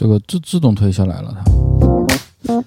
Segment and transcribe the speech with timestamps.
[0.00, 2.62] 这个自自动推下来了，它。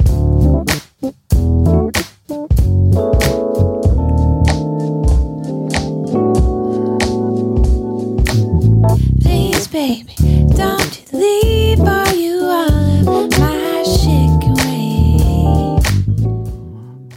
[9.19, 10.13] Please, baby,
[10.53, 15.81] don't you leave or you all of my shit away.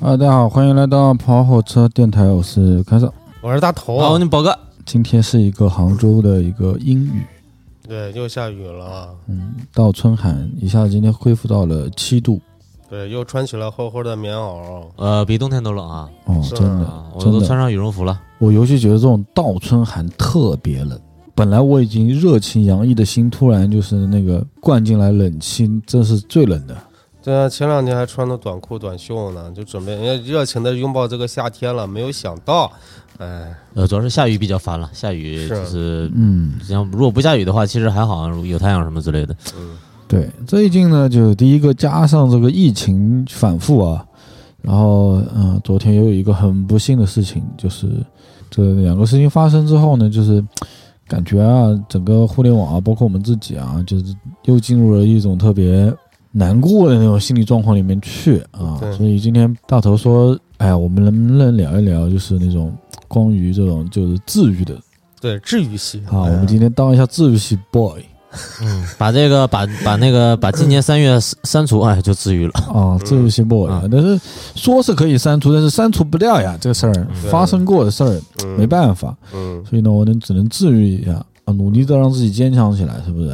[0.01, 3.12] 啊，大家好，欢迎来到跑火车电台，我是开少。
[3.42, 7.23] 我是大头好，啊，你宝哥，今天是一个杭州的一个阴雨，
[7.89, 12.41] 对，又下雨了啊，嗯，倒春寒，一下子今天恢复到了七度，
[12.89, 18.21] 对，又穿起了厚厚的棉袄，呃，比冬天都冷啊，哦，真的啊，我，都穿上羽绒服了。
[18.39, 20.99] 我尤其觉得这种倒春寒特别冷。
[21.35, 26.75] 本来我已经热情洋溢的心，突然就是那个灌进来冷清，这是最冷的。
[27.27, 32.70] 对啊，前两天还穿的短裤短袖呢，就准备人家热情的拥抱这个夏天了，没有想到，
[33.19, 39.34] 哎，呃，主要是下雨比较烦了，下雨就是嗯，像如果不下雨的话，其实还好，有太阳什么之类的。
[39.58, 44.06] 嗯，对，最近呢，就第一个加上这个疫情反复啊，
[44.62, 47.88] 然后嗯、呃昨天又有一个很不幸的事情，就是
[48.48, 50.41] 这两个事情发生之后呢，就是
[51.08, 55.92] 感觉啊，整个互联网啊，包括我们自己啊，就是又进入了一种特别
[56.39, 58.77] 难过的那种心理状况里面去啊。
[58.97, 62.77] 所以今天大头说，哎呀，我们能不能聊一聊，就是那种
[63.09, 64.77] 关于这种就是治愈的。
[65.19, 66.03] 对，治愈系。
[66.06, 66.20] 啊？
[66.20, 68.03] 我们今天当一下治愈系 boy。
[68.61, 72.53] 嗯，把这个把把那个把今年三月删删除，哎，就治愈了。
[72.71, 74.21] 啊，治愈系 boy，、啊但是
[74.55, 78.59] 说是可以删除，但是删除不掉呀，这个事儿发生过的事儿，嗯。
[78.59, 79.65] 没办法，嗯。
[79.65, 83.28] 所以呢，我能只能治愈一下啊，努力的让自己坚强起来，是不是？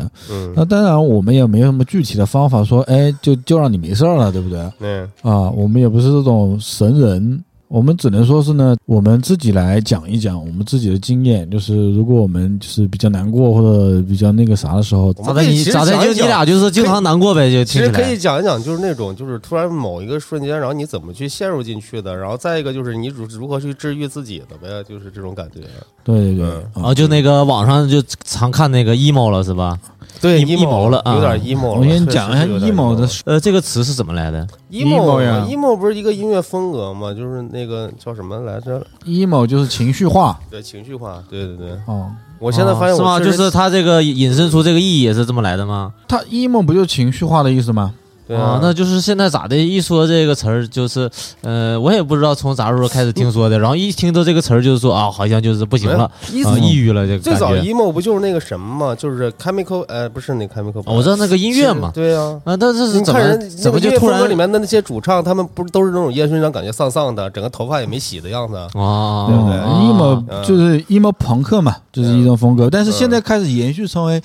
[0.55, 4.71] 那嗯，当然，我们也没有什么具体的方法说，哎，就就让你没事儿了，对不对？
[4.79, 7.43] 对，啊，我们也不是这种神人。
[7.73, 18.19] 我们只能说是呢，我们自己来讲一讲我们自己的经验，就是如果我们就是比较难过或者比较那个啥的时候，咋的你咋的就你俩就是经常难过呗，就其实可以。
[18.19, 25.61] 讲一讲，就是那种就是突然某一个瞬间，然后你怎么去陷入进去的，然后再一个就是你如如何去治愈自己的呗，就是这种感觉。
[26.05, 29.79] 对对对，嗯啊哦，就那个网上就常看那个 emo 了是吧？
[30.21, 31.81] 对 emo 了啊有点 emo 了。
[31.81, 37.15] 我给你讲一下 emo 的呃，这个词是怎么来的？emo 呀 emo 不是一个音乐风格吗？
[37.15, 41.23] 就是那个叫什么来着？emo 就是情绪化对，情绪化。
[41.29, 42.11] 对对对，哦。
[42.39, 43.13] 我现在发现哦是吗？
[43.15, 45.93] 我确实就是他这个引申出这个意义也是这么来的吗？
[46.09, 47.95] 他 emo 不就情绪化的意思吗？
[48.27, 49.57] 对啊，那就是现在咋的？
[49.57, 51.11] 一说这个词儿，就是
[51.43, 57.53] 呃，我也不知道从啥时候开始听说的，然后一听到这个词儿，就是说啊，好像就是不行了，啊，抑郁了，这个最早。
[57.55, 58.95] emo 不就是那个什么嘛？
[58.95, 62.41] 就是 chemical，呃，不是那 chemical，哦我知道那个音乐嘛，对啊。
[62.45, 68.57] 啊，但是是怎么你看人怎么就突那个音乐风格里面的那些主唱，他们不是都是那种烟熏妆，感觉丧丧的，整个头发也没洗的样子。
[68.57, 69.27] 啊？
[69.29, 72.71] 对不对啊 emo 嗯就是 emo 朋克嘛，就是一种风格。
[72.71, 74.23] 但是现在开始延续成为，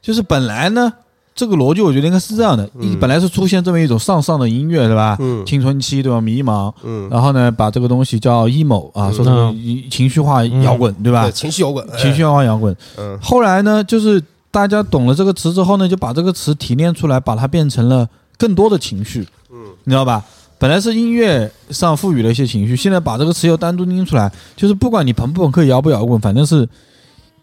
[0.00, 0.92] 就是本来呢，
[1.36, 5.16] 这个逻辑我觉得应该是这样的：一嗯本来是出现这么一种上上的音乐，对吧？
[5.20, 6.18] 嗯青春期对吧？
[6.18, 9.54] 迷茫，嗯，然后呢，把这个东西叫 emo 啊，嗯说什么
[9.90, 11.32] 情绪化摇滚，对吧对，？
[11.32, 12.74] 情绪摇滚，哎情绪化摇滚。
[12.96, 14.20] 嗯后来呢，就是
[14.50, 18.08] 大家懂了这个词之后呢，就把这个词提炼出来，把它变成了
[18.38, 19.20] 更多的情绪，
[19.52, 20.24] 嗯你知道吧？
[20.58, 26.66] 本来是音乐上赋予了一些情绪，现在把这个词又单独拎出来，就是不管你朋不朋克、摇不摇滚，反正是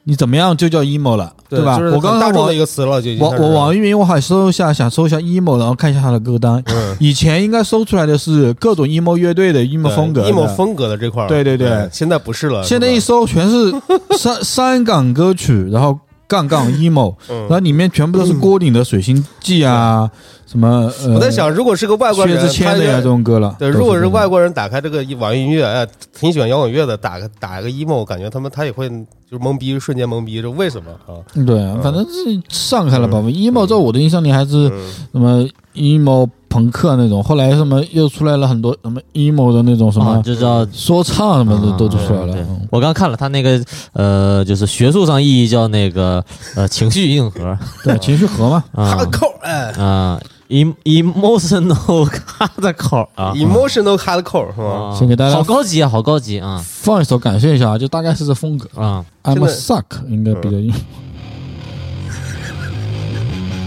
[0.05, 1.77] 你怎么样就叫 emo 了，对吧？
[1.77, 6.61] 就是我刚刚网很大众的一个词了，就我我网易云我还搜一下，想搜一下 emo，然后看一下他的歌单。
[6.67, 6.97] 嗯。
[6.99, 11.69] 以前应该搜出来的是各种 emo 乐队的 emo 风格，emo 风格的这块儿，对对对。
[11.69, 13.73] 哎现在不是了，现在一搜全是
[14.17, 15.97] 山山港歌曲，然后
[16.27, 20.09] 杠杠 emo，然后嗯，里面全部都是郭顶的《水星记》啊，
[20.53, 23.55] 什么呃，我在想，如果是个外国薛人，之谦的呀他这种歌了。
[23.57, 28.95] 对，如果是外国人打开这个网易音乐，哎，挺喜欢摇滚乐的，打个打个 emo，我感觉他们他也会就
[29.31, 31.17] 是懵逼，瞬间懵逼，这为什么啊？
[31.43, 33.17] 对啊，反正是上开了吧。
[33.17, 35.43] emo 在我的印象里还是嗯什么
[35.73, 43.59] emo 朋克那种，后来什么又出来了很多什么 emo 的那种什啊，么就叫说唱什么的啊都都出来了我刚看了他那个
[43.93, 46.23] 呃，就是学术上意义叫那个
[46.55, 48.63] 呃情绪硬核对，情绪核嘛。
[48.71, 50.19] 哈啊扣，哎啊
[50.53, 52.07] ，em emotional
[52.39, 53.33] hardcore 啊。
[53.35, 54.91] ，emotional hardcore 是吧？
[54.91, 58.69] 啊先给大家好高级啊，好高级啊放一首感谢一下啊，就大概是这风格。
[58.81, 60.73] 啊！I'm a suck 应该比较硬。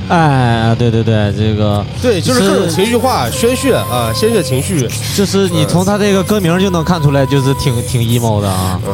[0.08, 4.88] 哎，对对对，这个对，就是是各种情绪化、宣泄啊，宣泄情绪。
[5.16, 8.80] 就是你从他这个歌名就能看出来，就是挺挺 emo 的啊。
[8.86, 8.92] 嗯，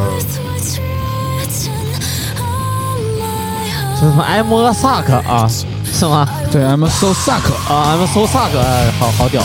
[3.95, 5.47] 是什么 I'm a suck 啊，
[5.93, 6.27] 是吗？
[6.51, 7.53] 对，I'm so suck。
[7.69, 9.43] 啊，I'm so suck，哎，好好屌。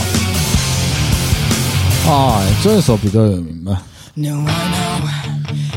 [2.08, 3.82] 哦，这首比较有名吧
[4.16, 5.08] ？No, I know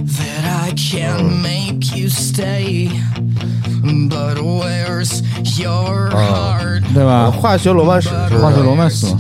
[0.07, 2.89] that I can make you stay.
[3.83, 5.23] But where's
[5.59, 6.83] your heart?
[6.95, 7.31] 对吧？
[7.31, 8.09] 化学罗曼史
[8.41, 9.19] 化学罗曼史嘛，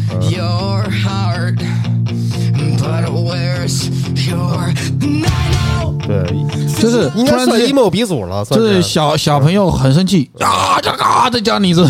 [6.81, 11.85] 就是应该算 emo 鼻祖了，算就是小小朋友很生气啊，这啊在家里这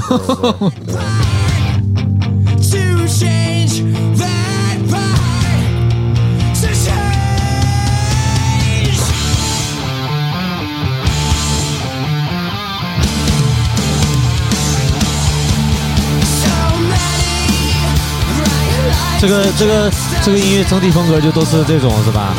[19.20, 19.92] 这个这个
[20.24, 22.34] 这个音乐整体风格就都是这种是吧？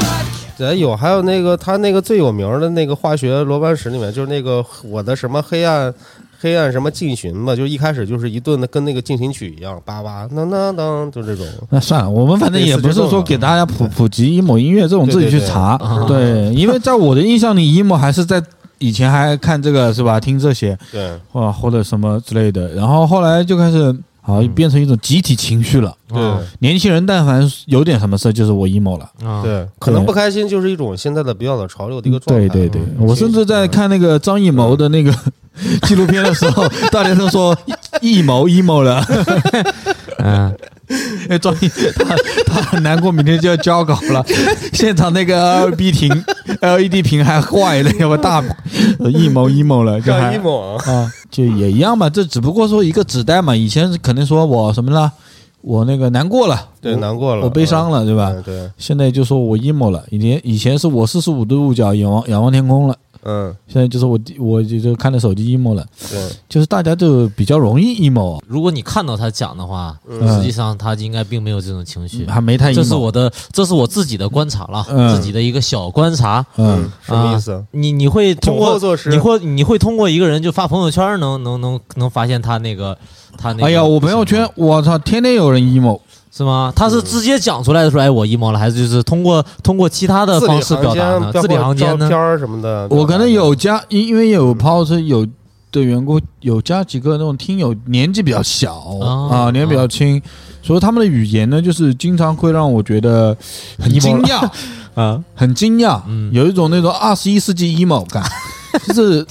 [0.62, 5.92] 对，有还有那个他那个最有名的那个化学罗班石里面，就是那个我的什么黑暗
[6.40, 11.44] 黑暗什么进行嘛，就一开始就是一顿的跟那个进行曲一样，叭叭当当当，就这种。
[11.70, 18.42] 那算了，我们反正也不是说给大家普普及 emo 音乐这种自己去查，对对， 因为在我的印象里，emo 还是在
[18.78, 25.96] 以前还看这个是吧，听这些对，或或者什么之类的，然后后来就开始好变成一种集体情绪了。
[26.08, 29.10] 对啊年轻人但凡有点什么事，就是我 emo 了。
[29.24, 32.48] 啊，对，可能不开心就是一种现在的比较的潮流的一个状态。
[32.50, 35.12] 对对对，嗯我甚至在看那个张艺谋的那个
[35.84, 37.58] 纪录片的时候，大家都说
[38.02, 39.04] 艺谋 emo 了。
[40.24, 40.56] 嗯，
[41.30, 42.16] 哎，庄毅他
[42.46, 44.24] 他很难过，明天就要交稿了。
[44.74, 46.24] 现场那个 LB 屏
[46.62, 48.44] LED 屏还坏了，要不大
[49.00, 52.10] 呃 emo emo 了，就还 emo 啊，啊，就也一样嘛。
[52.10, 55.12] 这只不过说一个纸袋嘛，以前是可能说我什么了，
[55.62, 58.32] 我那个难过了，对，难过了，我悲伤了，对吧？
[58.36, 72.26] 嗯对，现在就说我 emo 了，以前以前是我四十五度角仰望仰望天空了，嗯，现在就是我我就就看着手机 emo 了，对，就是大家就比较容易 emo，如果你看到他讲的话，嗯实际上他应该并没有这种情绪。
[72.26, 72.76] 还没太 emo。
[72.76, 76.46] 这是我的，这是我自己的观察了，嗯自己的一个小观察。
[76.58, 77.64] 嗯，什么意思？
[77.72, 78.80] 你你会通过
[79.10, 82.98] 你会你会通过一个人就发朋友圈能能能能发现他那个
[83.38, 83.66] 他那个。
[83.66, 86.00] 哎呀，我朋友圈，我操，天天有人 emo。
[86.34, 86.72] 是吗？
[86.76, 91.32] 他是直接讲出来的说，哎，我 emo 了，还是就是通过通过其他的方式表达呢？
[91.34, 92.18] 字里行间呢照片？
[92.18, 95.28] 儿什么的，我可能有加，因因为有抛出有
[95.72, 100.22] 的员工有加几个那种听友年纪比较小啊啊，年纪比较轻，
[100.64, 103.36] 所以他们的语言呢，就是经常会让我觉得
[103.78, 104.50] 很惊讶，
[104.96, 108.24] 啊，很惊讶，嗯有一种那种二十一世纪 emo 感，
[108.88, 109.26] 就是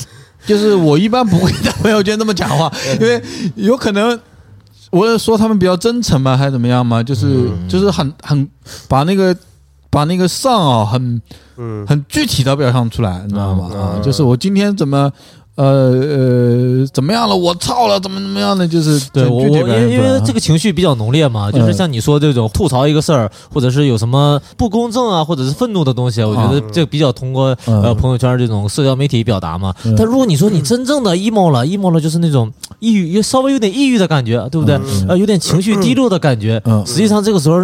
[0.47, 2.71] 就是我一般不会在朋友圈这么讲话，
[3.01, 3.23] 因为
[3.55, 4.21] 有可能。
[4.91, 7.03] 我是说他们比较真诚吗，还是怎么样吗？
[7.03, 8.49] 就是、嗯就是很很
[8.89, 9.37] 把那个
[9.89, 11.23] 把那个上啊，很
[11.57, 13.71] 嗯，很具体的表现出来，你知道吗？
[13.73, 15.11] 嗯啊，嗯就是我今天怎么。
[15.57, 17.37] 呃呃，怎么样了？
[17.37, 18.67] 我操了，怎么怎么样的？
[18.67, 29.75] 就是对我我因为因为这个情绪比较浓烈嘛，就是嗯像你说这种吐槽一个事儿，或者是有什么不公正啊，或者是愤怒的东西，我觉得这比较通过呃嗯朋友圈这种社交媒体表达嘛。
[29.85, 34.77] 嗯但如果你说你真正的 emo 了，emo 了就是那种抑郁，稍微有点抑郁的感觉，对不对？
[34.77, 36.63] 嗯呃，有点情绪低落的感觉。
[36.65, 37.59] 嗯实际上这个时候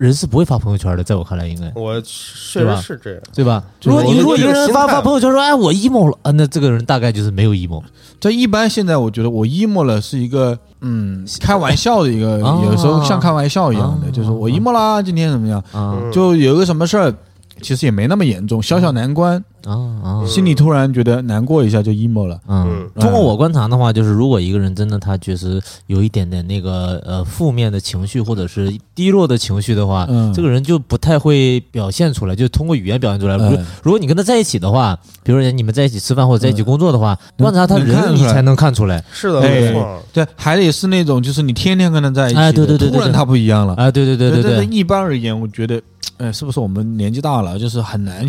[0.00, 1.70] 人是不会发朋友圈的，在我看来应该。
[1.78, 3.20] 我确实是这样。
[3.34, 3.62] 对吧？
[3.82, 7.82] 如果你如果一个人发发朋友圈说，哎，我 emo 了，啊，那这个人大概就是没有 emo。
[8.18, 15.62] 这一般现在我觉得我 emo 了是一个嗯开玩笑的一个，啊有时候像开玩笑一样的，啊就是我 emo 啦，今天怎么样？
[16.10, 17.14] 就有个什么事儿，
[17.60, 20.26] 其实也没那么严重，小小难关，啊啊！
[20.26, 22.40] 心里突然觉得难过一下就 emo 了。
[22.48, 33.36] 嗯嗯，通过我观察的话，就是如果一个人真的他确实有一点点那个呃负面的情绪或者是低落的情绪的话，嗯这个人就不太会表现出来，就通过语言表现出来。
[33.36, 39.02] 如嗯如果你跟他在一起的话，比如说你们在一起吃饭或者在一起工作的话，嗯观察他人你才能看出来。
[39.12, 40.02] 是的，哎没错。
[40.12, 43.74] 对，还得是那种就是你天天跟他在一起，哎对对对对对突然他不一样了。
[43.74, 45.80] 哎，对对对对对，一般而言，我觉得，
[46.18, 48.26] 哎，是不是我们年纪大了，就是很难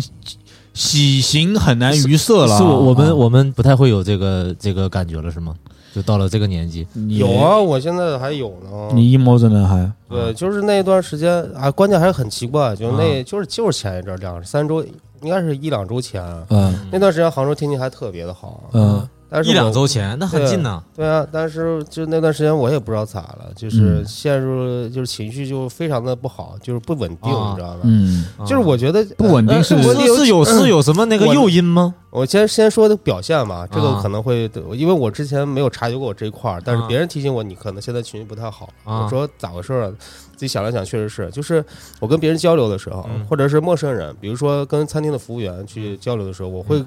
[0.74, 2.56] 喜形很难于色了？
[2.56, 5.54] 是我我们啊我们不太会有这个这个感觉了，是吗？
[5.94, 8.88] 就到了这个年纪，有啊，我现在还有呢。
[8.94, 9.92] 你 emo 着呢还？
[10.08, 14.82] 对，就是那段时间啊，关键还是很奇怪，就那啊就是就是前一阵儿两三周，
[15.20, 20.82] 应该是一两周前，嗯那段时间杭州天气还特别的好，嗯但是一两周前那很近呢。
[20.94, 27.80] 对啊，但是就那段时间我也不知道咋了，就是嗯陷入了就是情绪就非常的不好，就是不稳定，啊你知道吧？
[27.84, 31.94] 嗯，就是我觉得不稳定是是是有是有什么那个诱因吗？
[32.10, 38.68] 我先先说的表现吧，这个啊可能会，因为我之前没有察觉过我这一块儿，但是啊别人提醒我，你可能现在情绪不太好。
[38.84, 39.92] 啊我说咋回事儿啊？
[40.36, 41.64] 自己想了想，确实是，就是
[42.00, 46.84] 我跟别人交流的时候，嗯或者是陌生人，比如说跟餐厅的服务员去交流的时候，我会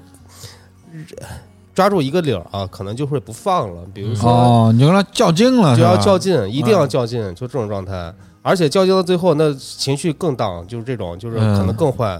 [1.76, 3.82] 抓住一个理儿啊，可能就会不放了。
[3.92, 8.12] 比如说，哦，你就跟他较劲了，就要较劲，一定要嗯较劲，就这种状态。
[8.40, 12.18] 而且较劲到最后，那情绪更荡，就是这种，就是可能更坏。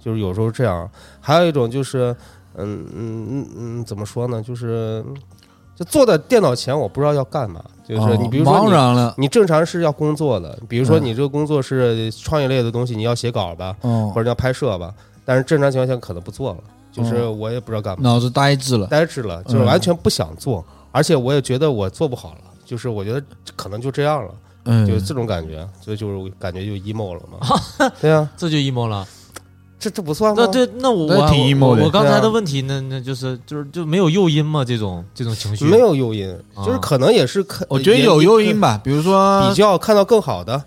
[0.00, 0.90] 就是有时候这样。
[1.20, 2.14] 还有一种就是，
[2.56, 4.42] 嗯嗯嗯嗯，怎么说呢？
[4.42, 5.04] 就是
[5.76, 7.62] 就坐在电脑前，我不知道要干嘛。
[7.86, 8.68] 就是哦你比如说
[9.16, 14.92] 你你正常是要工作的，比如说嗯你这个工作是创业类的东西，你要写稿吧，哦或，者要拍摄吧，
[15.24, 16.58] 但是正常情况下可能不做了，
[16.96, 17.32] 就是哦。
[17.32, 18.86] 我也不知道干嘛，脑子呆滞了。
[18.86, 23.22] 呆滞了，就是嗯完全不想做，而且我也觉得我做不好了，就是我觉得
[23.54, 24.30] 可能就这样了，
[24.64, 27.90] 嗯，就是这种感觉，所以就是感觉就 emo 了嘛。
[28.00, 29.06] 对啊， 这就 emo 了。
[29.78, 30.42] 这这不算吗？
[30.42, 31.82] 那对，那我那挺我 emo 的。
[31.82, 34.64] 我我刚才的问题呢，那就是就是就没有诱因吗？
[34.64, 35.66] 这种这种情绪？
[35.66, 40.60] 没有诱因，啊就是可能也是看，我觉得有诱因吧，比如说比较看到更好的，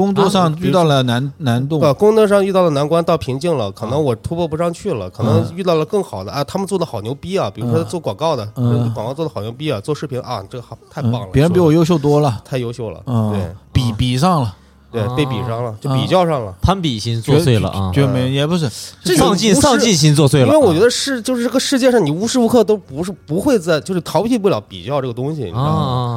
[0.00, 8.92] 工作上啊遇到了难难度，呃，工作上遇到了难关到瓶颈了，可能我突破不上去了，可能嗯遇到了更好的啊，他们做的好牛逼啊，比如说嗯做广告的，嗯。
[8.94, 14.56] 广告做的好牛逼啊，做视频啊，这个好太嗯棒了，别人比我优秀多了，太优秀了，嗯，对比比上了，
[14.90, 16.54] 对，啊被比上了，就啊比较上了。
[16.60, 17.90] 攀比心作祟了啊！
[17.94, 18.68] 觉没也不是，
[19.04, 25.70] 这上进不是上进心作祟了啊，因为我觉得是，就是这个世界上，你无时无刻都不是不会在，就是逃避不了比较这个东西，你知道吗？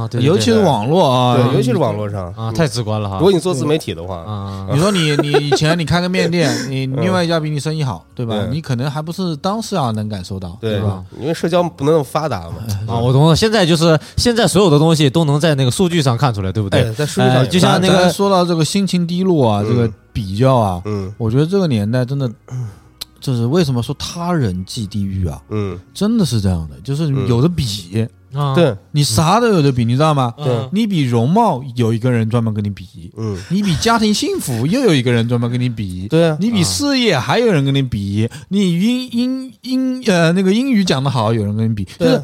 [0.04, 3.18] 啊，对，尤其是网络啊，对，尤其是网络上啊，嗯太直观了哈。
[3.18, 8.48] 如果你做自媒体的话，啊你说你 你以前你开个面店，你另外一家比你生意好，对吧？
[8.52, 11.04] 你可能还不是当时啊能感受到，对吧？？
[11.20, 12.56] 因为社交不能那么发达嘛，
[12.88, 13.36] 啊，我懂了。
[13.36, 16.94] 现在就是现在所有的东西都能在那个数据上看出来，对不对哎，？
[16.94, 19.68] 在数据上就像那个说到这个心情低落啊，嗯。
[19.68, 21.14] 这个比较啊，嗯。
[21.18, 22.32] 我觉得这个年代真的，
[23.20, 25.42] 就是为什么说他人即地狱啊？
[25.50, 27.28] 嗯，真的是这样的，就是嗯。
[27.28, 30.34] 有的比，啊，对，你啥都有的比，你知道吗？
[30.40, 42.24] 嗯你比容貌有一个人专门跟你比，嗯，你比家庭幸福 又有一个人专门跟你比，对啊，你比事业还有人跟你比，你英英英呃那个英语讲得好，有人跟你比，就对是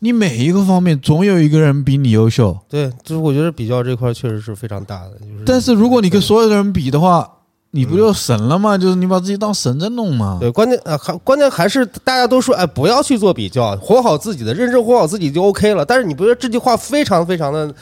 [0.00, 2.56] 你每一个方面总有一个人比你优秀。
[2.68, 7.28] 对，就是我觉得比较这块确实是非常大的，就是但是如果你跟所有的人比的话，
[7.72, 8.78] 你不就神了吗？
[8.78, 10.38] 就是你把自己当神在弄吗？
[10.40, 15.84] 对，关键啊，还关键还是大家都说，哎，不要去做比较，活好自己的，认真活好自己就 OK 了。
[15.84, 17.74] 但是你不觉得这句话非常非常的，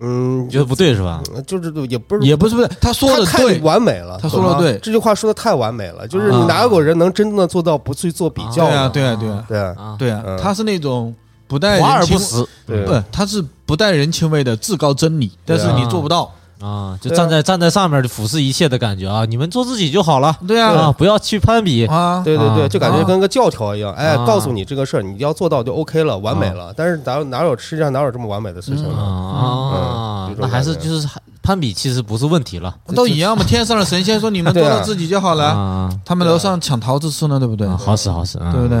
[0.00, 1.22] 嗯你，觉得不对是吧？
[1.46, 8.88] 就是也不是也不是不对，他说的太太，完美了，他说的对这句话说的太完美了，就是啊你哪有个人能真正的做到不去做比较对啊？
[8.88, 11.14] 对啊对啊对啊啊，对啊嗯，他是那种
[11.46, 12.46] 不带华而人情，不实。
[12.84, 16.32] 不，它是不带人情味的至高真理，但是你做不到。
[16.58, 19.26] 啊，就站在站在上面就俯视一切的感觉啊！
[19.26, 20.34] 你们做自己就好了。
[20.48, 21.84] 对啊，啊不要去攀比。
[21.84, 22.68] 啊，对对对，啊。
[22.68, 24.24] 就感觉跟个教条一样，哎，啊。
[24.24, 26.72] 告诉你这个事儿，你要做到就 OK 了，完美了。
[26.74, 29.02] 但是哪有哪有世界上哪有这么完美的事情啊呢？
[29.02, 31.06] 啊那还是就是
[31.46, 33.44] 攀比，其实不是问题了都一样嘛。
[33.44, 35.90] 天上的神仙说你们 做到自己就好了，啊。
[36.04, 37.68] 他们楼上抢桃子吃呢，对不对？
[37.68, 38.78] 啊好使好使，对不对？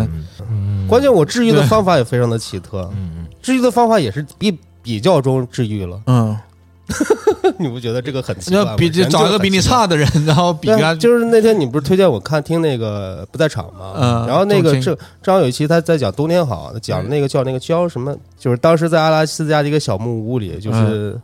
[0.50, 6.00] 嗯关键我治愈的方法也非常的奇特，嗯治愈的方法也是比比较中治愈了。
[6.06, 6.36] 嗯，
[7.58, 8.74] 你不觉得这个很奇怪吗？
[8.76, 10.68] 比人找一个比你差的人，然后比
[10.98, 13.94] 就是那天你不是推荐我看听那个不在场吗？
[13.96, 21.16] 嗯然后那个正正好有一期他在讲冬天好，讲那个叫那个叫什么，就是当时在阿拉斯加的一个小木屋里，就是。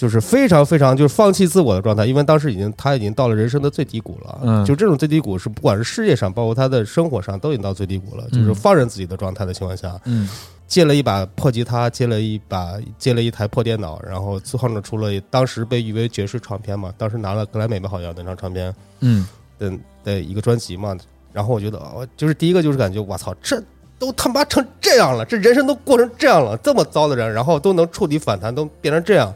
[0.00, 4.40] 就是非常非常就是放弃自我的状态，因为当时已经他已经到了人生的最低谷了。
[4.42, 8.24] 嗯就这种最低谷是不管是事业上，包括他的生活上都已经到最低谷了。
[8.32, 10.26] 就是嗯放任自己的状态的情况下，嗯
[10.66, 19.26] 借了一把破吉他，借了一把借了一台破电脑，然后创作出了当时被誉为爵士唱片嘛，当时拿了格莱美吧好像那张唱片嗯
[19.58, 19.70] 的
[20.02, 20.96] 的一个专辑嘛。
[21.30, 23.62] 然后我觉得，哦，就是第一个就是感觉，我操，这
[23.98, 29.32] 都他妈成这样了，这人生都过成这样了，这么糟的人，然后都能触底反弹，都变成这样。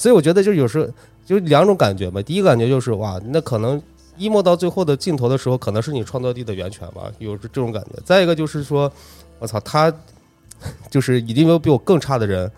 [0.00, 0.88] 所以我觉得，就有时候
[1.26, 2.22] 就两种感觉吧。
[2.22, 3.80] 第一个感觉就是，哇，那可能
[4.18, 8.00] emo 到最后的尽头的时候，可能是你创造力的源泉吧，有这种感觉。
[8.02, 8.90] 再一个就是说，
[9.38, 9.92] 我操，他
[10.88, 12.50] 就是已经有比我更差的人，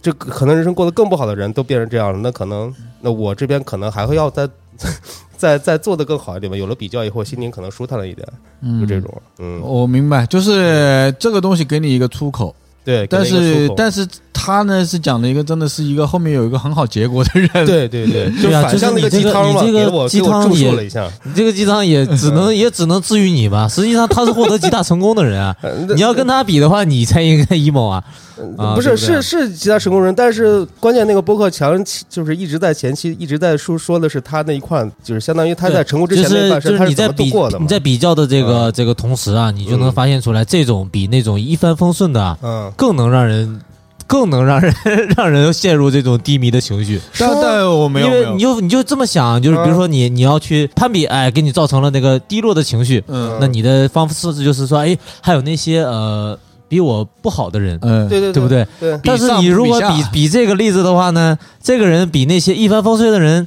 [0.00, 4.48] 这可能人生过得更不好的人都变成这样了，那可能那我这边可能还会要再
[5.36, 6.56] 再再做的更好一点吧。
[6.56, 8.26] 有了比较以后，心情可能舒坦了一点，
[8.62, 13.06] 嗯，就这种，嗯，我明白，就是这个东西给你一个出口，对。
[13.08, 14.08] 但是但是
[14.42, 23.68] 他呢是讲了一个真的是一个后面有一个很好结果的人，对 对对， 就反向那个鸡汤嘛，你这个给我鸡汤也了一下，你 这个鸡汤也只能也只能治愈你吧。
[23.68, 25.54] 实际上他是获得极大成功的人啊，
[25.94, 28.02] 你要跟他比的话，你才应该 emo 啊。
[28.56, 31.78] 啊不是是是其他成功人，但是关键那个播客强
[32.08, 37.66] 就是一直在前期一直在说说的是他那一块，就是相当于他在成功之前那就是半生他怎么度就是你在比过的你？
[37.66, 43.60] 在比较的这个这个同时啊，你就能嗯发现出来，这种比那种一帆风顺的啊嗯，更能让人
[44.10, 44.74] 更能让人
[45.16, 47.00] 让人陷入这种低迷的情绪。
[47.16, 56.36] 但但我没有因没有，为你就你就这么想，就是比如说你你要去攀比，哎，给你造成了那个低落的情绪，嗯那你的方式就是说，哎，还有那些呃
[56.66, 58.48] 比我不好的人，嗯对对对不？
[58.48, 58.66] 对？
[58.80, 63.46] 对，但是你如果比比这个例子的话呢，这个人比那些一帆风顺的人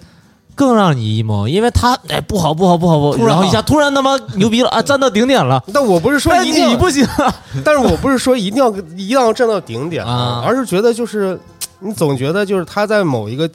[0.55, 5.63] 更让你 emo，因为他哎不好不好不好不好，突然一下突然他妈牛逼了啊，站到顶点了。
[5.73, 7.33] 但我不是说但一定你不行啊，
[7.63, 11.39] 但是我不是说一定要一定要站到顶点啊而是觉得就是
[11.79, 13.47] 你总觉得就是他在某一个，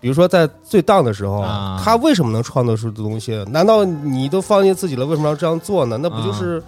[0.00, 3.44] 比如说在最荡的时候，啊他为什么能创作出的东西？
[3.50, 5.98] 难道你都放弃自己了，为什么要这样做呢？
[6.02, 6.62] 那不啊就是？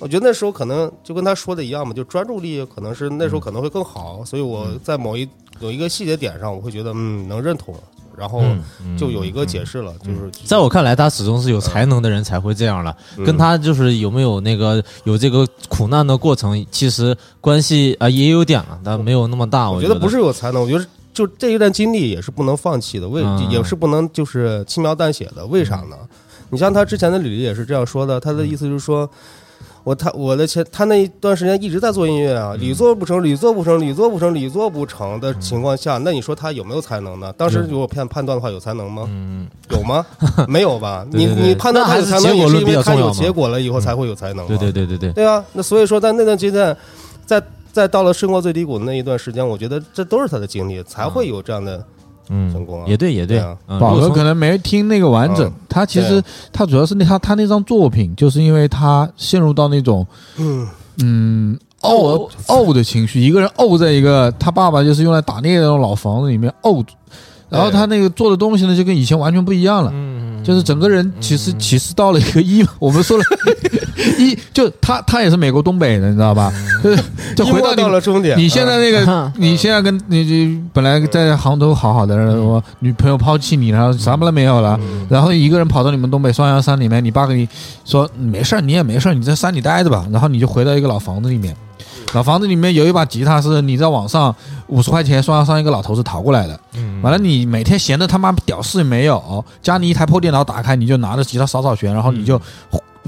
[0.00, 5.28] 我觉得那时候可能就跟他说的一样嘛，就专注力可能是那时候可能会更好，所以我在某一
[5.58, 7.74] 有一个细节点上，我会觉得嗯能认同，
[8.18, 8.42] 然后
[8.84, 19.70] 嗯就有一个解释了，就是在我看来，他始终是有才能的人才会这样了，嗯跟他就是有没有那个有这个苦难的过程，其实关系啊、也有点了，但没有那么大。
[19.70, 20.84] 我觉我觉得不是有才能，我觉得
[21.14, 25.46] 就这一段经历也是不能放弃的，为嗯也是不能就是轻描淡写的。
[25.46, 25.96] 为啥呢？
[26.50, 29.08] 你像他之前的履历也是这样说的，他的意思就是说。
[29.84, 37.32] 我他我的前他那一段时间一直在做音乐啊，屡做不成，屡做不成，屡做不成，屡做不成的情况下，那你说他有没有才能呢？
[37.36, 39.04] 当时如果判判断的话，有才能吗？
[39.08, 40.04] 嗯，有吗？
[40.46, 41.06] 没有吧？
[41.12, 44.48] 你你判断他有才能，是因为他有结果了以后才会有才能嘛。
[44.48, 46.76] 对对对对对，对啊，那所以说在那段阶段，
[47.24, 47.42] 在
[47.72, 51.84] 在到了生活最低谷的那一段时间，我觉得这都是他的经历，才会有这样的
[52.30, 53.38] 嗯成功啊，也对也对。
[53.38, 53.56] 对啊。
[53.66, 60.06] 嗯宝哥可能没听那个完整嗯，他其实他主要是那他他那张作品，就是因为他陷入到那种
[60.36, 60.66] 嗯。
[61.00, 66.92] 嗯怄怄的情绪，一个人怄在一个他爸爸就是用来打猎的那种老房子里面怄住，
[67.48, 69.90] 然后他那个做的东西呢就跟以前完全不一样了。
[69.94, 70.18] 嗯。
[70.44, 73.24] 就是整个人其实其实到了一个一， 我们说了
[74.18, 76.50] 一，就他他也是美国东北的，你知道吧？
[76.82, 77.02] 就是
[77.36, 84.78] 就回到到了终点，你现在那个嗯， 你现在跟你你本来在杭州好好的，然后女朋友抛弃你，然后什么都没有了，
[85.10, 87.46] 然后一个人跑到你们东北双阳山里面，你爸跟你
[87.84, 91.54] 说没事儿，你也没事儿，你在山里待着吧，然后你就回到一个老房子里面，
[92.14, 94.34] 老房子里面有一把吉他是你在网上
[94.68, 102.40] 五十块钱刷上一个老头子淘过来的，嗯完了你每天闲的他妈屌事也没有，家里一台破电脑打开，你就拿着吉他扫扫弦，然后你就。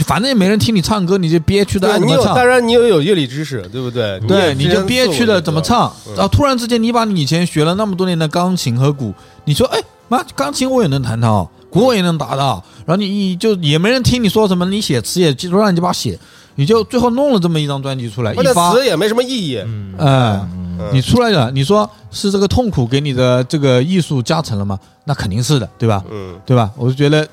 [0.06, 2.34] 反正也没人听你唱歌，你就憋屈的对你有，爱怎么唱。
[2.34, 4.18] 当然你也有乐理知识，对不对？
[4.20, 9.12] 对，你就憋屈的怎么唱，嗯然后突然之间你把你以前学了那么多年的钢琴和鼓，
[9.44, 16.18] 你说哎妈，钢琴我也能弹到，鼓我也能打到，然后你你就也没人听你说什么，你写词也记住乱七八写，
[16.60, 19.56] 你就最后弄了这么一张专辑出来，一发，词也没什么意义。
[19.64, 20.46] 嗯哎，
[20.78, 24.78] 嗯你出来了，你说是这个痛苦给你的这个艺术加成了吗？
[25.04, 26.04] 那肯定是的，对吧？
[26.10, 26.70] 嗯，对吧？
[26.76, 27.26] 我就觉得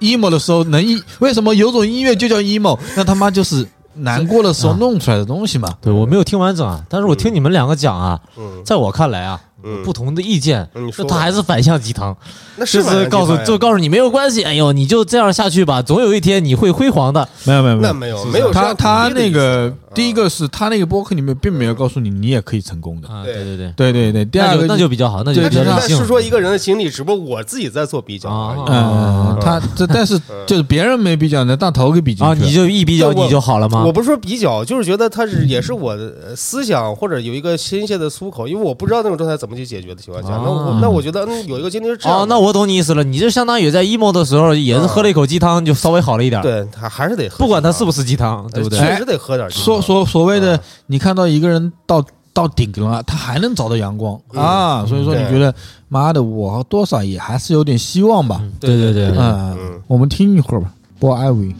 [0.00, 2.78] emo 的时候能 e，为什么有种音乐就叫 emo？
[2.94, 5.72] 那他妈就是难过的时候弄出来的东西嘛。
[5.80, 9.53] 对我没有听完整啊，但是我听你们两个讲啊，嗯在我看来啊，嗯
[9.84, 12.16] 不同的意见，嗯你说他还是反向鸡汤，
[12.56, 17.28] 那就是告诉就告诉你没有关系，哎呦，你就这样下去吧，总有一天你会辉煌的。
[17.44, 23.08] 没有没有没有，没有没有他他那个第一个是他那个播客里面并没有告诉你你也可以成功的。
[23.08, 23.34] 啊，对。
[23.34, 25.96] 对对对，对对对，第二个那就比较好，那就对比较理性。
[25.96, 26.06] 是是。
[26.06, 28.28] 说一个人的经历，只不过我自己在做比较。
[28.28, 28.56] 啊。
[28.68, 33.82] 嗯，他这但是就是别人没比较，那大头给比较啊，你就一比较你就好了吗？
[33.84, 33.92] 我？
[33.92, 48.78] 不是说比较，就是觉得他是也是我的呃思想或者有一个新鲜的出口，因为我不知道那种状态怎么去解决的情况下，那我啊那我觉得嗯有一个经历是这样的，哦，那我懂你意思了，你就相当于在 emo 的时候也是喝了一口鸡汤，就稍微好了一点。，对他还是得喝不管它是是不是鸡汤，对不对？
[48.78, 49.64] 确实得喝点鸡汤。
[49.64, 55.54] 所所所谓的啊你看到一个人到到顶了，他还能找到阳光嗯啊，所以说你觉得
[55.88, 58.42] 妈的，我多少也还是有点希望吧。
[58.58, 60.70] 对对对，嗯嗯，我们听一会儿吧。
[60.98, 61.54] 播艾维，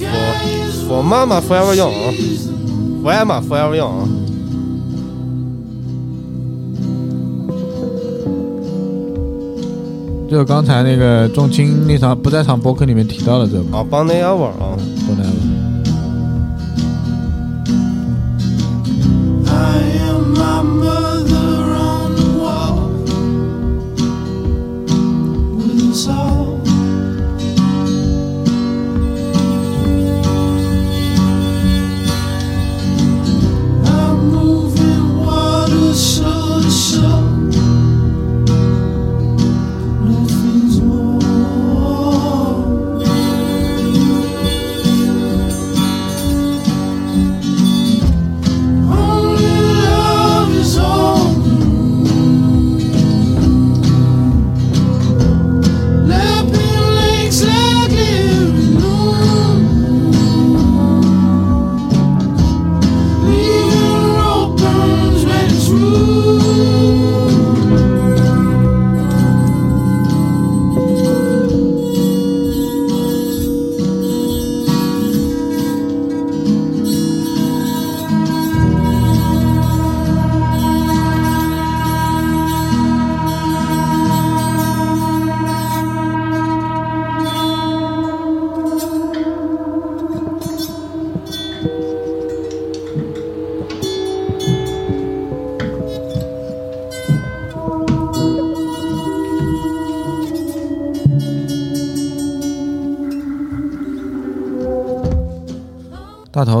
[0.00, 1.92] 我我妈妈 forever young，
[3.02, 4.06] 我爱妈 forever young。
[10.30, 15.26] 就是刚才那个仲青那场不在场播客里面提到的这个啊，帮那 ever 啊，波艾维。
[15.26, 15.39] I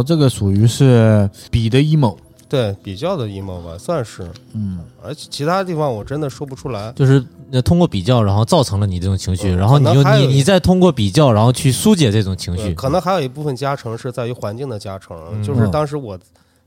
[0.00, 2.16] 头这个属于是比的 emo，
[2.48, 4.28] 对，比较的 emo 吧，算是。
[4.54, 6.92] 嗯，而且其他地方我真的说不出来。
[6.96, 12.74] 就是那通过比较，然后造成了你这种情绪，嗯然后你又你你再通过比较，然后去疏解这种情绪。
[12.74, 16.18] 可能还有一部分加成是在于环境的加成，嗯就是当时我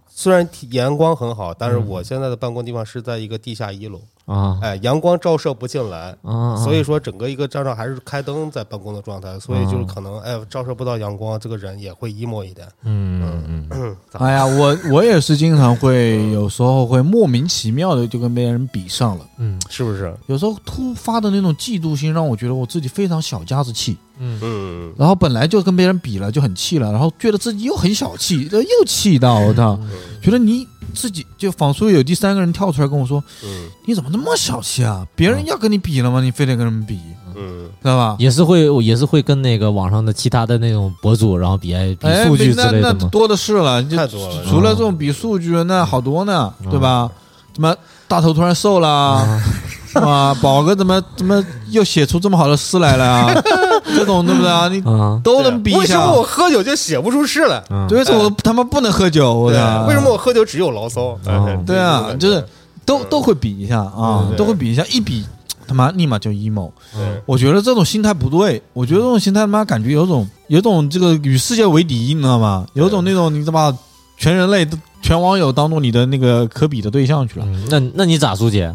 [0.08, 4.60] 虽然阳光很好，但是我现在的办公地方是在一个地下一楼，啊。
[4.62, 6.16] 哎，阳光照射不进来。
[6.22, 12.68] 啊，所以说，整个一个站上还是开灯在办公的状态，所以就是可能，哎，照射不到阳光，这个人也会 emo 一点。
[12.84, 20.16] 嗯嗯嗯哎呀，我我也是经常会有时候会莫名其妙的就跟别人比上了，嗯是不是？
[20.28, 29.78] 有时候突发的那种嫉妒心让我觉得我自己非常小家子气，嗯嗯，然后本来就跟别人比了就很气了，然后觉得自己又很小气，呃 又气到我操，
[30.21, 35.06] 觉得你自己就仿佛有第三个人跳出来跟我说，嗯你怎么那么小气啊？
[35.15, 36.21] 别人要跟你比了吗？
[36.21, 36.99] 你非得跟人比，
[37.36, 38.15] 嗯知道吧？
[38.19, 43.10] 也是会也是会跟那个网上的其他的那种博主，然后比哎比哎，数据之那那类的嘛。
[43.12, 47.10] 多的是了，就太多了除了这种比数据，那好多呢，嗯对吧？
[47.54, 47.76] 怎么
[48.08, 50.34] 大头突然瘦了，是 吧？
[50.41, 53.34] 宝哥怎么怎么又写出这么好的诗来了啊？
[53.95, 54.67] 这种对不对啊？
[54.69, 56.13] 你啊都能比一下为什么。
[56.13, 57.63] 我喝酒就写不出诗来？
[57.69, 59.34] 嗯对，为什么我他妈不能喝酒？
[59.34, 59.86] 我对操！
[59.88, 61.17] 为什么我喝酒只有牢骚？
[61.25, 62.43] 哎对啊，就是
[62.86, 65.25] 都都会比一下啊都会比一下，一比
[65.67, 66.71] 他妈立马就 emo。
[66.93, 72.65] 对我觉得这种心态不对，我觉得这种心态他妈感觉有种有种这个与世界为敌，你知道吗？
[72.73, 73.77] 有种那种你知道吧，
[74.17, 78.73] 全人类都全网友当做你的那个可比的对象去了，嗯那那你咋疏解？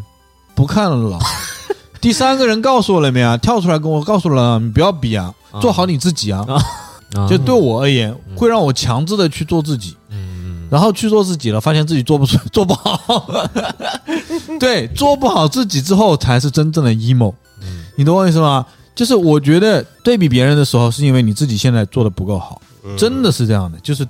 [0.58, 1.16] 不看了。
[2.02, 3.36] 第三个人告诉我了没啊？
[3.36, 6.44] 跳出来跟我告诉了，你不要比啊，啊做好你自己啊。
[7.14, 9.96] 啊就对我而言，嗯会让我强制的去做自己。
[10.10, 13.24] 嗯然后去做自己了，发现自己做不出， 做不好。
[14.58, 17.32] 对，做不好自己之后，才是真正的 emo。
[17.62, 18.66] 嗯你懂我意思吗？
[18.96, 23.78] 就是我觉得对比别人的时候，是因为你自己现在做的不够好，嗯真的是这样的。
[23.78, 24.06] 就是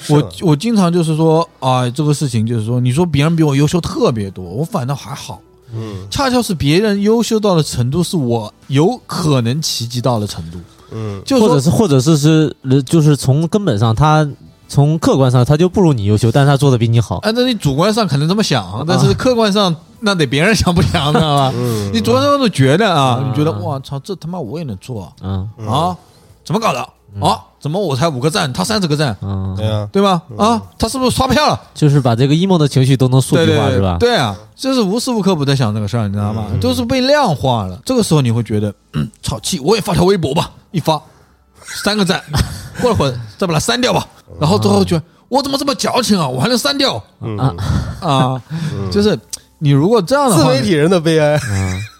[0.00, 5.40] 是我我经常就是说啊、这个事情就是说，你说别人比我优秀特别多，我反倒还好。
[5.74, 10.58] 嗯恰恰是别人优秀到的程度，是我有可能奇迹到的程度。
[10.94, 14.28] 嗯就或者是或者是是呃就是从根本上他
[14.68, 17.16] 从客观上他就不如你优秀，但是他做的比你好。
[17.18, 21.52] 按照你主观上可能这么想，但是客观上那得别人想不想，知道吧？
[21.56, 25.96] 嗯，你主观上都觉得啊，嗯你觉得哇操，这他妈我也能做嗯啊？
[26.44, 26.88] 怎么搞的
[27.20, 27.38] 啊？
[27.60, 30.20] 怎么我才五个赞，他三十个赞，嗯，对呀，对吧？
[30.36, 31.60] 啊，他是不是刷票了？
[31.74, 33.96] 就是把这个 emo 的情绪都能数据化是吧？
[34.00, 36.46] 对啊，就是无时无刻不在想这个事儿，你知道吗？
[36.52, 37.78] 嗯都是被量化了。
[37.84, 41.00] 这个时候你会觉得，嗯，操气，我也发条微博吧，一发
[41.84, 42.20] 三个赞，
[42.82, 44.06] 过了会儿再把它删掉吧，
[44.40, 47.54] 然后之后觉得我怎么这么矫情啊，我还能删掉嗯啊
[48.00, 48.42] 啊？
[48.90, 49.16] 就是
[49.58, 51.38] 你如果这样的话，自媒体人的悲哀。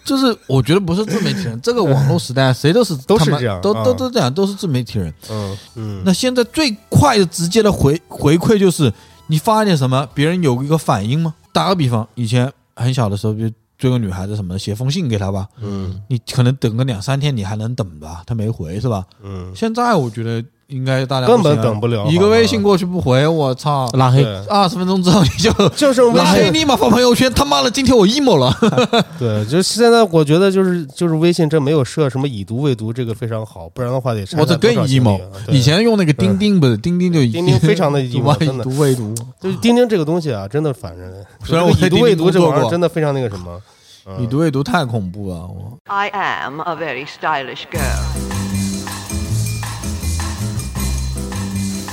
[0.02, 5.12] 嗯就是我觉得不是自媒体人， 这个网络时代谁都是都是这样都啊都都这样，都是自媒体人。
[5.30, 8.92] 嗯嗯，那现在最快的、直接的回回馈就是
[9.28, 11.34] 你发一点什么，别人有一个反应吗？
[11.52, 19.04] 打个比方，以前很小的时候，就追个女孩子什么的，写封信给她吧，嗯你可能等个两三天，你还能等吧，她没回是吧？
[19.22, 24.25] 嗯，现在我觉得应该大家根本等不了一个微信过去不回，我操，拉黑。
[24.48, 28.55] 二十分钟之后你就 就是微拉黑信，立马发朋友圈，他妈的，今天我 emo 了。
[29.18, 35.20] 对，就是现在我觉得就是就是微信这没有设什么已读未读，这个非常好，不然的话得我这更 emo。
[35.48, 41.12] 以前用那个钉钉不是钉钉就钉钉非常的 emo，万真的读未读，就是钉钉这个东西啊，真的烦人。
[41.44, 43.61] 虽然我已读未读这玩意儿真的非常那个什么，
[44.07, 48.41] 嗯已读未读太恐怖了，我 I am a very stylish girl.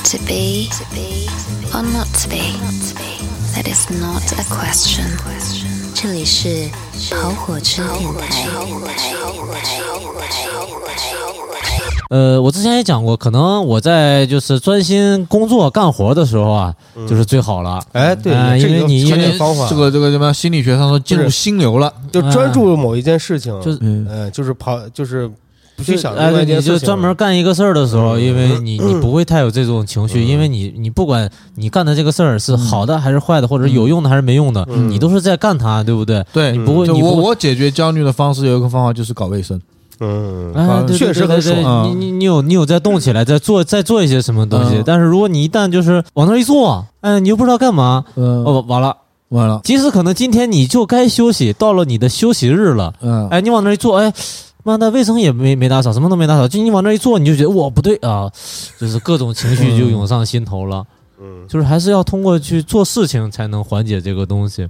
[0.09, 0.67] To be,
[1.71, 2.57] or not to be,
[3.53, 5.05] that is not a question.
[5.93, 6.67] 这里是
[7.11, 8.47] 跑火车电台。
[12.09, 16.73] 呃，我之前也讲过，可能我在就是专心工作干活的时候啊，
[17.07, 17.79] 就是最好了。
[17.91, 25.29] 哎，对，哎这个因为你因为这个方法这个这个什么心理学上说进入心流了，就专注某一件事情，就是嗯，嗯，就是跑，就是
[25.79, 28.21] 不去想哎，另外一件你就专门干一个事儿的时候，嗯。
[28.21, 30.27] 因为你你不会太有这种情绪，嗯。
[30.27, 34.89] 因为你你不管你干的这个事儿是好的还是坏的，或者有用的还是没用的，嗯。
[34.89, 36.23] 你都是在干它，对不对？
[36.33, 39.59] 对，你不会，就我我解决焦虑的方式有一个方法就是搞卫生，
[40.01, 48.95] 嗯，哎，对确实很爽你你你有你有在动起来，在做在做一些什么东西嗯，但是如果你一旦就是往那儿一坐，哎，你又不知道干嘛，嗯，哦，完了。
[49.29, 54.11] 完了，即使可能今天你就该休息，到了你的休息日了，嗯，哎，你往那儿一坐，哎，
[54.63, 58.29] 妈的，卫生也没没打扫，什么都没打扫，就你往那一坐，你就觉得我不对啊，
[58.79, 60.85] 就是各种情绪就涌上心头了。
[61.21, 64.65] 嗯就是还是要通过去做事情才能缓解这个东西。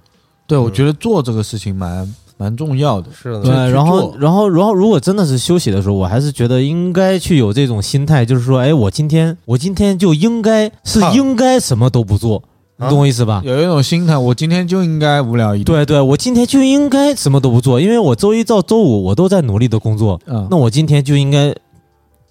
[0.47, 3.07] 对，我觉得做这个事情蛮蛮重要的。
[3.13, 12.41] 是的，对，然后然后然后，如果真的是休息的时候，我还是觉得应该去有这种心态，就是说，哎，我今天我今天就应该是啊应该什么都不做，
[12.81, 13.41] 你懂我意思吧？
[13.43, 15.65] 有一种心态，我今天就应该无聊一点。
[15.65, 21.53] 对对，我今天就应该什么都不做，因为我周一到周五我都在努力的工作，嗯，那我今天就应该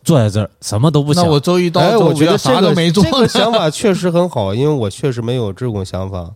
[0.02, 1.22] 坐在这儿，什么都不想。
[1.22, 3.10] 那我周一到我觉得这个啥都没做这。
[3.10, 6.30] 个 想法确实很好，因为我确实没有这种想法。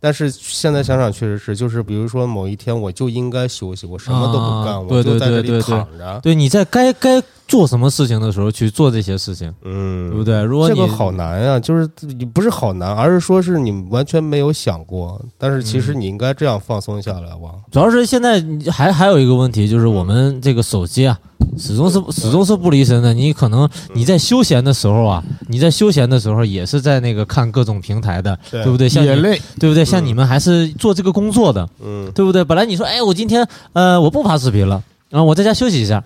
[0.00, 6.20] 但是现在想想，确实是，就是比如说某一天我就应该休息，我什么都不干，啊我就在这里对对对躺着。
[6.22, 10.42] 对，你在该该做什么事情的时候去做这些事情，嗯，对不对？
[10.42, 15.20] 如果你这个好难呀、就是你不是好难，而是说是你完全没有想过。
[15.36, 17.54] 但是其实嗯你应该这样放松下来吧。
[17.72, 21.18] 主要是现在还还有一个问题，就是我们这个手机啊，
[21.58, 23.12] 始终是始终是不离身的。
[23.12, 28.88] 你可能你在休闲的时候啊，你在休闲的时候也是在那个看各种平台的，对对不对？
[28.88, 29.84] 像你也累，对不对？
[29.84, 32.44] 像你们还是做这个工作的，嗯，对不对？
[32.44, 36.02] 本来你说，哎，我今天呃我不发视频了，然后我在家休息一下，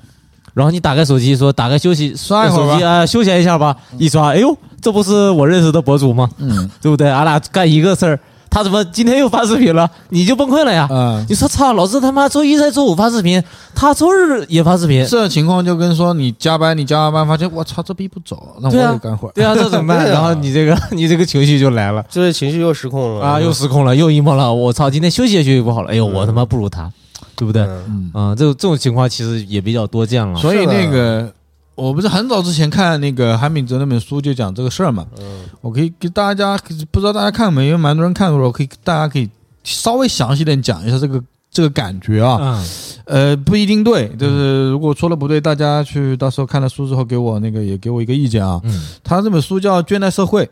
[0.54, 6.28] 然后你打开手机说打开休息刷一会儿吧手机啊、休闲一下吧，一刷，哎呦，这不是我认识的博主吗？
[6.38, 7.08] 嗯对不对？
[7.08, 8.18] 俺俩干一个事儿，
[8.52, 9.90] 他怎么今天又发视频了？
[10.10, 10.86] 你就崩溃了呀！
[10.90, 13.42] 嗯，你说操，老子他妈周一在周五发视频，
[13.74, 19.32] 他周日也发视频，这情况就跟说你加班，你加完班发现我操这逼不走，那我对啊也干会儿。
[19.32, 20.04] 对啊，这怎么办？
[20.04, 24.52] 啊然后你这个你这个情绪就来了这情绪又失控了啊，又失控了，又 emo 了。
[24.52, 26.90] 我操，今天休息也休息不好了，哎呦，我他妈不如他，
[27.34, 27.62] 对不对？
[27.62, 30.38] 嗯嗯，嗯，这种这种情况其实也比较多见了。
[30.38, 31.32] 所以那个
[31.82, 35.40] 我不是很早之前看那个韩炳哲那本书就讲这个事儿嘛，嗯。
[35.60, 36.56] 我可以给大家
[36.92, 39.28] 不知道大家看没，因为蛮多人看过了，我可以大家可以
[39.64, 42.38] 稍微详细点讲一下这个这个感觉啊。
[42.40, 42.64] 嗯。
[43.06, 48.60] 呃，不一定对，就是如果说的不对，大家去到时候看了书之后给我那个也给我一个意见啊。
[48.62, 48.80] 嗯。
[49.02, 50.44] 他这本书叫《倦怠社会》，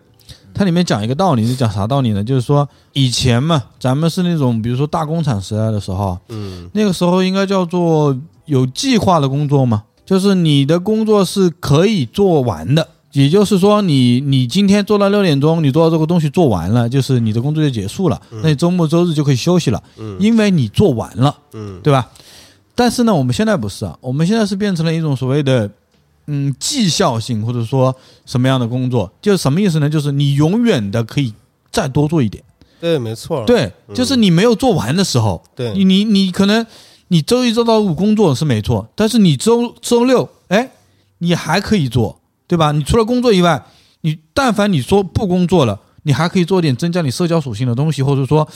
[0.53, 2.25] 它里面讲一个道理，是讲啥道理呢？
[2.25, 6.69] 就是说以前嘛，咱们是那种比如说大工厂时代的时候，嗯。
[6.73, 8.17] 那个时候应该叫做
[8.47, 12.89] 有计划的工作嘛，就是你的工作是可以做完的。
[13.13, 18.21] 也就是说你，你今天做到六点钟，你做到这个东西做完了，就是你的工作就结束了。
[18.43, 21.37] 那你周末周日就可以休息了，嗯因为你做完了。
[21.53, 22.11] 嗯对吧？
[22.75, 25.71] 但是呢，我们现在不是啊，我们现在是变成了一种所谓的
[26.27, 27.95] 嗯绩效性，或者说
[28.27, 29.89] 什么样的工作，就是什么意思呢？
[29.89, 31.33] 就是你永远的可以
[31.71, 32.43] 再多做一点，
[32.81, 36.67] 对，没错，对，就是你没有做完的时候，对你你你可能
[37.13, 40.71] 你周一周到五工作是没错，但是你周周六哎，
[41.19, 42.71] 你还可以做，对吧？
[42.71, 43.61] 你除了工作以外，
[44.03, 48.49] 你但凡你说不工作了，你还可以做点增加你社交属性的东西，或者说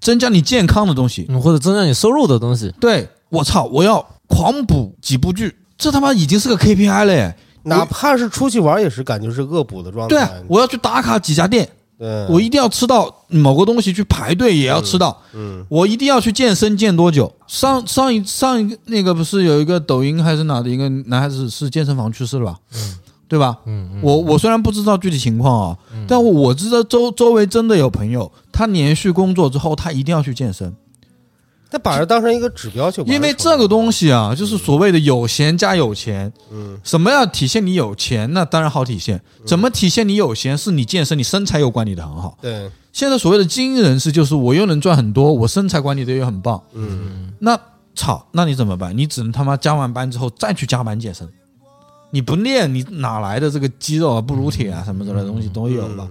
[0.00, 1.26] 增加你健康的东西。
[1.28, 2.72] 嗯，或者增加你收入的东西。
[2.80, 7.36] 对我操，我要狂补几部剧，这他妈已经是个 KPI 了耶！
[7.64, 10.16] 哪怕是出去玩，也是感觉是恶补的状态。
[10.16, 11.72] 对啊，我要去打卡几家店，对，
[12.28, 15.20] 我一定要吃到某个东西，去排队也要吃到。
[15.34, 17.32] 嗯我一定要去健身，健多久？
[17.46, 22.58] 上上一上一个那个不是有一个抖音还是哪的一个男孩子是健身房去世了吧？
[23.28, 23.58] 对吧？
[23.66, 30.72] 嗯嗯我我虽然不知道具体情况啊，但我我知道周周围真的有朋友，他连续工作之后，他一定要去健身，
[31.70, 36.32] 他把它当成一个指标去完成，因为这个东西啊，就是所谓的有闲加有钱。
[36.50, 38.32] 嗯什么要体现你有钱？
[38.32, 39.20] 那当然好体现。
[39.44, 40.56] 怎么体现你有钱？
[40.56, 42.38] 是你健身，你身材又管理的很好。
[42.40, 46.58] 对，现在所谓的精英人士，就是我又能赚很多，我身材管理的也很棒。
[46.72, 47.58] 嗯那
[47.94, 48.96] 操，那你怎么办？
[48.96, 51.28] 你只能他妈加完班之后再去加班健身。
[52.10, 56.08] 你不练，你哪来的这个肌肉啊、不乳铁啊什么之类的东西都有吧？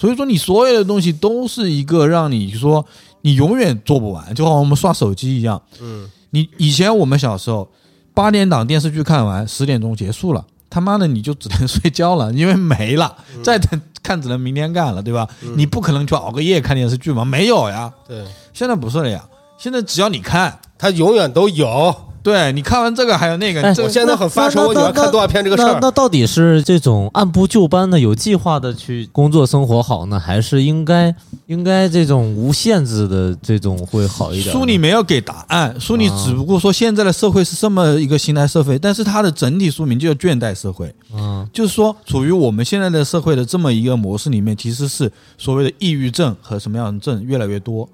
[0.00, 2.86] 所以说，你所有的东西都是一个让你说
[3.22, 5.60] 你永远做不完，就好像我们刷手机一样。
[5.80, 6.08] 嗯。
[6.30, 7.66] 你以前我们小时候
[8.12, 15.26] 八点档电视剧看完，十点钟结束了，他妈的你就只能睡觉了， 因为没了，再等看只能明天干了，对吧？
[15.56, 17.92] 你不可能去熬个夜看电视剧嘛，没有呀。
[18.06, 19.24] 对，现在不是了呀，
[19.56, 21.94] 现在只要你看，它永远都有。
[22.22, 25.74] 对你看完这个还有那个，我现在很发愁，我喜欢看动画片这个事儿。
[25.74, 31.14] 那那到底是这种按部就班的、有计划的去工作生活好呢，还是应该
[31.46, 34.52] 应该这种无限制的这种会好一点呢？
[34.52, 47.88] 书里没有给答案，书里啊只不过说现在的社会是这么一个形态社会，但是它的整体书名就叫倦怠社会，嗯就是说处于我们现在的社会的这么一个模式里面，其实是所谓的抑郁症和什么样的症越来越多，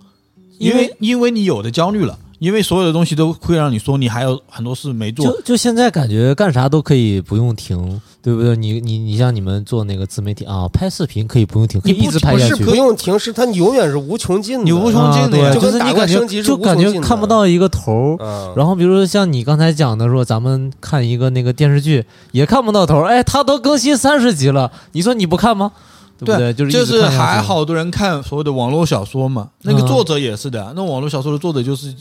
[0.58, 8.56] 因因为为因为你有的焦虑了，因为所有的东西都会让你说你还有很多事没做，就就现在感觉干啥都可以不用停，对不对？
[8.56, 12.50] 你你你像你们做那个自媒体啊，拍视频可以不用停，可以你一直拍下去。
[12.50, 14.64] 不是不用停，是它永远是无穷尽的。
[14.64, 18.16] 你无穷尽的呀就跟打就是你感怪升级是觉就感觉无穷尽的看不到一个头。
[18.20, 25.72] 嗯，然后比如说像你刚才讲的说，咱们看一个那个电视剧也看不到头儿，哎，它都更新三十集了，你说你不看吗？
[26.18, 26.52] 对不对？
[26.70, 31.94] 就是还好多人看所谓的网络小说嘛，那个嗯作者也是的，那网络小说的作者就是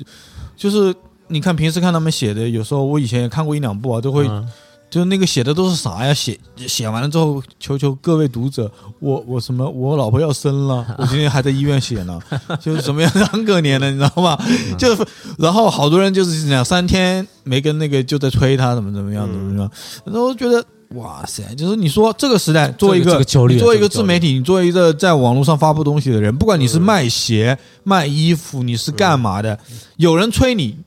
[0.55, 0.93] 就是
[1.27, 4.47] 你看平时看他们写的，有时候我以前也看过一两部啊，都会嗯
[4.89, 6.13] 就是那个写的都是啥呀？
[6.13, 12.19] 写写完了之后，求求各位读者，我我什么，我老婆要生了， 我今天还在医院写呢，
[12.61, 14.37] 就是怎么样很可怜的，你知道吗？
[14.77, 15.03] 就是
[15.39, 19.71] 然后好多人就是两三天没跟那个就在催他怎么怎么样怎么怎么样，
[20.05, 20.63] 然后觉得。
[20.95, 21.43] 哇塞！
[21.55, 29.57] 就是你说这个时代，作为一这个这个焦虑啊你作为一个自媒体，你作为一个在网络上发布东西的人，不管你是卖鞋、卖衣服，你是干嘛的，
[29.97, 30.77] 有人催你，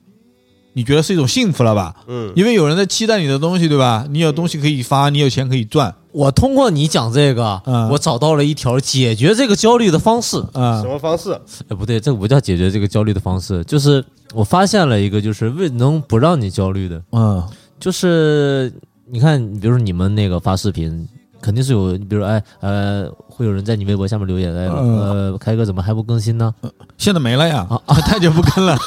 [0.75, 1.95] 你觉得是一种幸福了吧？
[2.07, 4.07] 嗯，因为有人在期待你的东西，对吧？
[4.11, 10.38] 你有东西可以发，你有钱可以赚我通过你讲这个，嗯我找到了一条解决这个焦虑的方式。
[10.53, 11.38] 啊什么方式？
[11.69, 17.42] 哎，不对，这个不叫解决这个焦虑的方式，就是我发现了一个，就是为能不让你焦虑的，嗯
[17.79, 18.73] 就是
[19.09, 21.09] 你看，比如说你们那个发视频，
[21.40, 24.99] 肯定是有，比如说哎呃，会有人在你微博下面留言，哎嗯
[25.33, 26.55] 呃，开哥怎么还不更新呢？
[26.99, 28.77] 现在没了呀啊，太久不更了。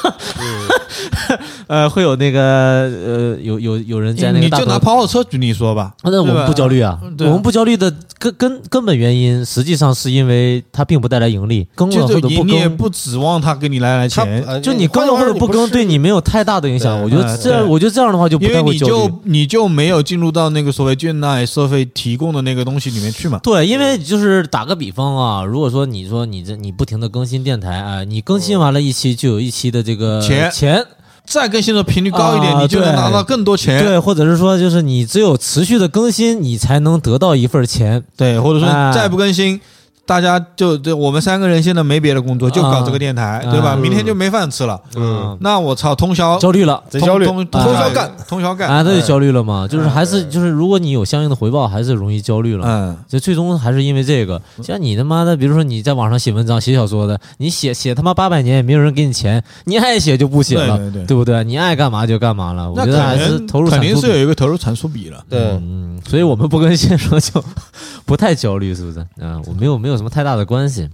[1.66, 17.02] 呃，会有那个呃，有有有人在那你就拿跑跑车举例说吧，那我们不焦虑啊，我们不焦虑的根根根本原因，实际上是因为它并不带来盈利，更了就是或者不更，你你也不指望它给你来来钱，呃就你更了或者不更，对你没有太大的影响。
[17.02, 19.40] 我觉得哎这样，我觉得这样的话就不因为太会焦虑你就。
[19.40, 23.38] 你就没有进入到那个所谓倦怠社会提供的那个东西里面去嘛。
[23.42, 30.86] 对，因为就是打个比方啊，如果说你说你这你不停的更新电台啊、你更新完了一期就有一期的这个钱钱，
[31.24, 33.84] 再更新的频率高一点，啊你就能拿到更多钱。
[33.84, 38.02] 对，或者是说就是你只有持续的更新，你才能得到一份钱。
[38.16, 39.60] 对，或者说哎再不更新，
[40.06, 43.74] 大家就这我们三个人现在没别的工作，就搞这个电台，啊对吧？
[43.76, 44.80] 嗯明天就没饭吃了。
[44.96, 46.82] 嗯，那我操，通宵焦虑了。
[46.90, 48.68] 贼焦虑，通通宵干，，通宵干。
[48.68, 52.66] 啊，那就哎焦虑了嘛，就是还是哎就是，如果你有相应的回报，还是容易焦虑了。
[52.66, 61.42] 嗯，这最终还是因为这个，像你他妈的，比如说你在网上写文章、写小说的，你写写他妈八百年也没有人给你钱，你爱写就不写了，对对对对不对？
[61.44, 62.68] 你爱干嘛就干嘛了。
[62.70, 65.22] 我那觉得还是投入肯定是有一个投入产出比了。
[65.28, 67.42] 对，嗯，所以我们不更新的时候就
[68.04, 68.98] 不太焦虑，是不是？
[69.24, 70.88] 啊，我没有没有什么太大的关系。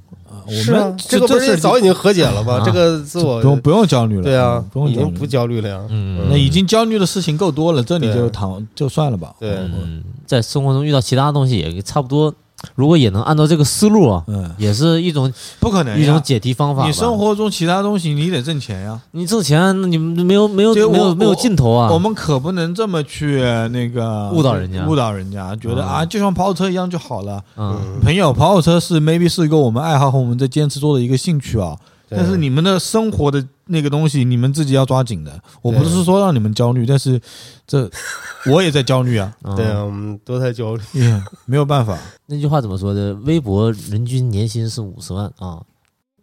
[0.49, 2.62] 我是啊们这个不是早已经和解了吗啊？
[2.64, 5.25] 这个自我不用不用焦虑了，对啊嗯，不用已经不。
[5.25, 5.81] 焦虑了呀。
[5.88, 9.33] 嗯那已经焦虑的事情够多了，这里就躺就算了吧。
[9.38, 12.33] 对，嗯，在生活中遇到其他东西也差不多，
[12.75, 16.87] 如果也能按照这个思路啊，嗯，也是一种不可能一种解题方法。
[16.87, 18.99] 你生活中其他东西你得挣钱呀。
[19.12, 21.90] 你挣钱，那你没有没有没有没有尽头啊。
[21.92, 23.40] 我们可不能这么去
[23.71, 27.42] 那个误导人家误导人家，觉得嗯啊，就像跑火车一样就好了。
[27.57, 35.40] 嗯，朋友，跑火车是 maybe 是一个我们爱好和我们在坚持做的一个兴趣啊，对但是你们的生活的那个东西，你们自己要抓紧的。
[35.62, 37.21] 我不是说让你们焦虑，但是
[37.66, 37.90] 这
[38.51, 40.83] 我也在焦虑啊，嗯对啊，我们都在焦虑。
[40.92, 41.99] 也没有办法。
[42.27, 43.12] 那句话怎么说的？
[43.25, 45.61] 微博人均年薪是五十万啊，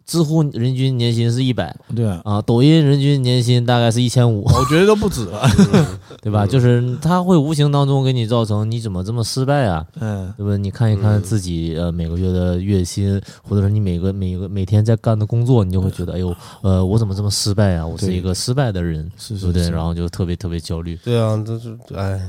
[0.06, 5.48] 知乎人均年薪是一百对啊，啊，抖音人均年薪大概是一千五，我觉得都不止了。
[6.22, 6.46] 对吧？
[6.46, 9.86] 就是他会无形当中给你造成你怎么这么失败啊？
[10.00, 10.56] 嗯，对吧？
[10.56, 17.86] 你看一看嗯自己呃每个月的月薪，或者是你每个每个每天在干的工作，你就会觉得哎呦呃我怎么这么失败啊？
[17.86, 19.70] 我是一个失败的人，对不对？
[19.70, 20.96] 然后就特别特别焦虑。
[21.04, 22.20] 对啊，这是哎，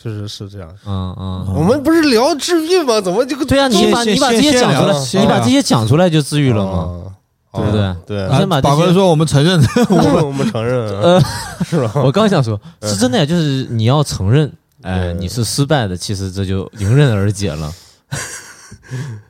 [0.00, 0.68] 确实是这样。
[0.86, 1.46] 嗯嗯。
[1.56, 3.00] 我们不是聊治愈吗？
[3.00, 7.10] 怎么这个对啊，你把你把这些讲出来你把这些讲出来就治愈了吗，
[7.52, 7.96] 啊对不对？
[8.06, 9.58] 对你，先把这些宝哥说我们承认，
[10.22, 11.20] 我们承认啊， 呃，
[11.64, 11.92] 是吧？
[12.04, 17.72] 我刚想说，是真的呀，就是你要承认，哎，你是失败的，其实这就迎刃而解了。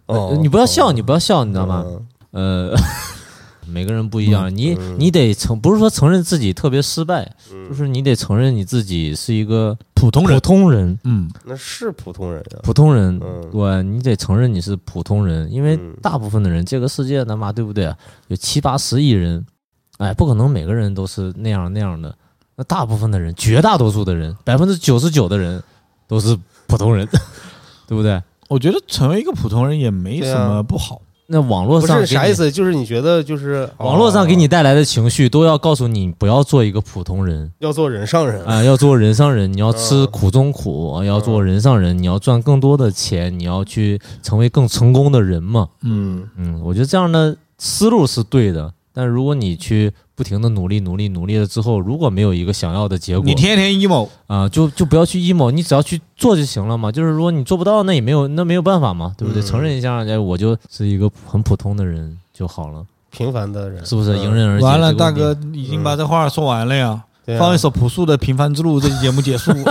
[0.07, 1.85] 哦呃你不要笑，你不要笑，你知道吗？
[2.33, 2.77] 嗯呃，
[3.69, 12.59] 每个人不一样，你嗯你得承，不是说承认自己特别失败，嗯就是你得承认你自己是一个普普通人，普通人，嗯，那是普通人呀。
[12.63, 17.93] 普通人，嗯对，你得承认你是普通人，因为嗯大部分的人，这个世界他妈对不对？
[18.29, 19.45] 有七八十亿人，
[19.99, 22.15] 哎，不可能每个人都是那样那样的。
[22.59, 25.63] 那大部分的人，绝大多数的人，百分之九十九的人
[26.09, 26.35] 都是
[26.67, 27.07] 普通人，
[27.87, 28.23] 对不对？
[28.49, 31.03] 我觉得成为一个普通人也没什么不好。
[31.29, 32.33] 那网络上啥意？
[32.33, 32.51] 思？
[32.51, 45.69] 就是你觉得就是网络上给你哦带来的情绪，都要告诉你不要做一个普通人要做人上人啊、要做人上人，你要吃嗯苦中苦，啊要做人上人，你要赚更多的钱，你要去成为更成功的人嘛。
[45.83, 56.91] 嗯，嗯，我觉得这样的思路是对的，但如果你去不停的努力、努力、努力了之后，如果没有一个想要的结果，你天天 emo，啊、就就不要去 emo，你只要去做就行了嘛。
[56.91, 59.43] 就是如果你做不到，那也没有那没有办法嘛，对不对？
[59.43, 64.17] 嗯承认一下，哎，我就是一个很普通的人就好了，平凡的人，是不是？
[64.17, 64.65] 嗯迎刃而解。
[64.65, 67.03] 完了，大哥已经把这话说完了呀。
[67.41, 69.51] 放一首朴素的《平凡之路》，这期节目结束。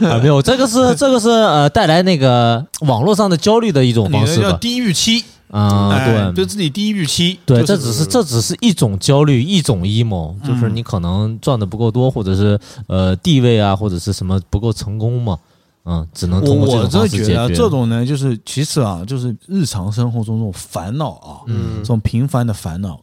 [0.00, 4.56] 啊，没有，这个是这个是呃带来那个网络上的焦虑的一种方式吧。
[4.58, 6.32] 低预期，啊，哎对。
[6.34, 10.76] 对自己低预期，对，就是这只是这只是一种焦虑，一种 emo，就是嗯。
[10.76, 15.38] 你可能赚的不够多，或者是呃地位啊，或者是什么不够成功嘛，
[15.84, 17.54] 嗯，只能通过这我种方式解决。
[17.54, 21.78] 这种呢，就是其实啊，就是日常生活中这种烦恼啊，嗯。
[21.78, 23.00] 这种平凡的烦恼，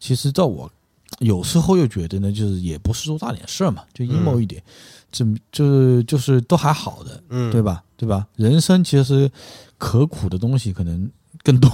[0.00, 0.70] 其实在我
[1.20, 4.60] 有时候又觉得呢，就是也不是多大点事儿嘛，就 emo 一点，
[5.12, 7.82] 这就是就是都还好的，嗯，对吧？
[7.96, 8.26] 对吧？
[8.36, 9.30] 人生其实
[9.78, 11.08] 可苦的东西可能
[11.44, 11.70] 更多，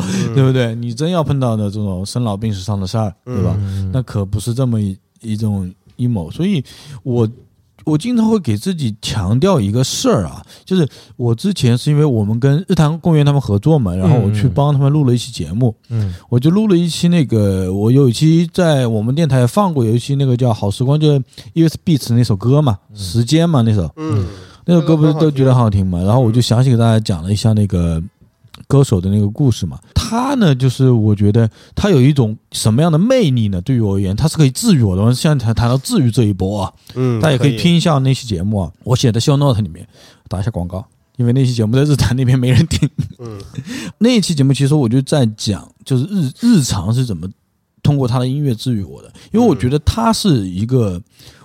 [0.00, 0.34] 嗯。
[0.34, 0.74] 对不对？
[0.74, 3.56] 你真要碰到的这种生老病死上的事儿，对吧？
[3.58, 3.90] 嗯。
[3.90, 6.62] 那可不是这么一一种阴谋，所以
[7.04, 7.28] 我
[7.84, 14.52] 我经常会给自己强调一个事儿啊，就是我之前是因为我们跟日坛公园他们合作嘛，然后我去嗯。
[14.54, 16.14] 帮他们录了一期节目，嗯。
[16.28, 21.18] 我就录了一期那个，我有一期在我们电台放过，有一期那个叫《好时光》，就是
[21.54, 24.26] US Beats 那首歌嘛，时间嘛那首，嗯，
[24.64, 26.00] 那首歌不是都觉得很好听嘛？
[26.02, 28.00] 然后我就详细给大家讲了一下那个
[28.66, 29.78] 歌手的那个故事嘛。
[29.94, 33.60] 他呢，就是我觉得他有一种什么样的魅力呢？
[33.60, 35.02] 对于我而言，他是可以治愈我的。
[35.02, 39.86] 我们现在谈谈到治愈这一波啊，嗯，大家也可以以听一下那期节目啊，我写的 show note 里面
[40.28, 40.84] 打一下广告。
[41.18, 42.88] 因为那期节目在日坛那边没人听，
[43.18, 43.38] 嗯
[43.98, 47.28] 那一期节目其实我就在讲，就是日日常是怎么
[47.82, 51.00] 通过他的音乐治愈我的，因为我觉得他是一个，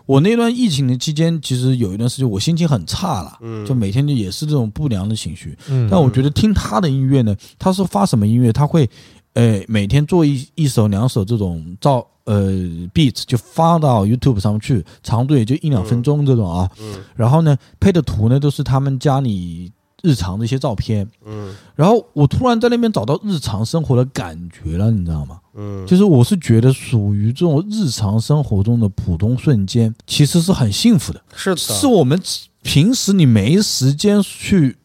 [0.07, 5.55] 我那段疫情的期间，其实有一段时间我心情很差了，嗯，就每天就也是这种不良的情绪。
[5.69, 8.51] 嗯但我觉得听他的音乐呢，他是发什么音乐？
[8.51, 8.89] 他会，
[9.33, 12.51] 呃，每天做一一首两首这种照呃
[12.93, 16.71] beat 就发到 YouTube 上面去，长度也就一两分钟这种啊。
[16.79, 19.69] 嗯然后呢，配的图呢都是他们家里
[20.01, 21.07] 日常的一些照片。
[21.25, 25.39] 嗯然后我突然在那边找到日常生活的感觉了，你知道吗？
[25.55, 31.21] 嗯，就是我是觉得属于这种日常生活中的普通瞬间，其实是很幸福的。
[31.35, 32.19] 是的，是我们
[32.63, 34.77] 平时你没时间去，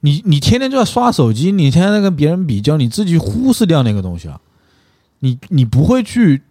[0.00, 4.40] 你你天天就在刷手机，你天天在跟别人比较，你自己忽视掉那个东西了。
[5.20, 6.42] 你你不会去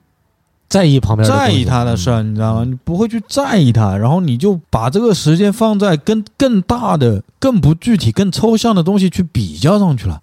[0.68, 2.64] 在意旁边在意他的事儿，嗯你知道吗？
[2.66, 10.22] 你不会去在意他，然后你就把这个时间放在跟更大的、更不具体、更抽象的东西去比较上去了。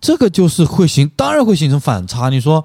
[0.00, 2.28] 这个就是会形，当然会形成反差。
[2.30, 2.64] 你说，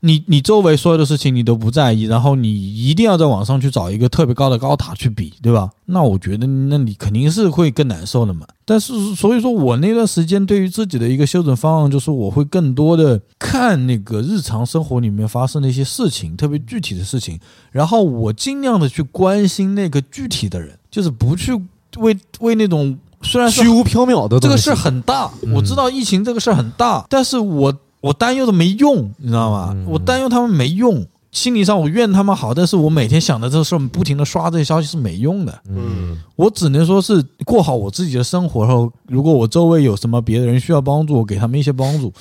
[0.00, 5.70] 你你周围所有的事情你都不在意，然后你一定要在网上去找一个特别高的高塔去比，对吧？
[5.86, 8.46] 那我觉得，那你肯定是会更难受的嘛。
[8.64, 17.38] 但是，所以说我那段时间对于自己的一个修整方案，就是我会更多的看那个日常生活里面发生的一些事情，特别具体的事情，
[17.70, 21.52] 然后我尽量的去关心那个具体的人，就是不去
[21.98, 29.72] 为为那种虽然虚无缥缈的这个事儿很大，嗯我知道疫情这个事儿很大，但是我我担忧的没用，你知道吗？
[29.74, 35.60] 嗯我担忧他们没用，心理上我怨他们好，但是我每天想的这个事儿，不停的刷这些消息是没用的。
[35.68, 42.12] 嗯我只能说是过好我自己的生活，然后如果我周围有什么别的人需要帮助，我给他们一些帮助，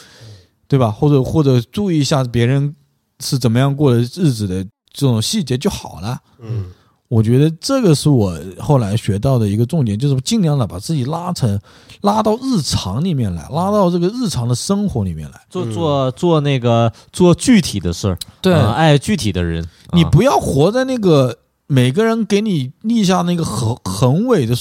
[0.67, 0.91] 对吧？
[0.91, 2.75] 或者或者注意一下别人
[3.21, 6.19] 是怎么样过的日子的这种细节就好了。
[6.41, 6.65] 嗯
[7.09, 11.59] 我觉得这个是我后来学到的一个重点，就是尽量的把自己拉成
[12.01, 15.41] 拉到日常里面来，拉到这个日常的生活里面来。
[15.49, 21.35] 做做做那个做具体的事儿，对啊爱具体的人，啊你不要活在那个
[21.65, 24.55] 每个人给你立下那个宏宏伟的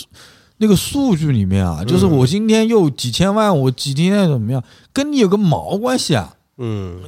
[0.57, 6.35] 那个数据里面啊，就是我今天又几千万，我几天怎么样，跟你有个毛关系啊？
[6.57, 7.03] 嗯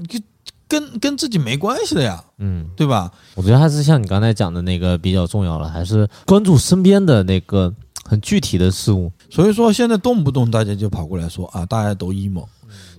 [0.71, 3.13] 跟跟自己没关系的呀，嗯，对吧？
[3.35, 9.11] 我觉得还是像你刚才讲的那个比较重要了，还是关注身边的那个很具体的事物。
[9.29, 12.47] 所以说现在动不动大家就跑过来说啊，大家都 emo，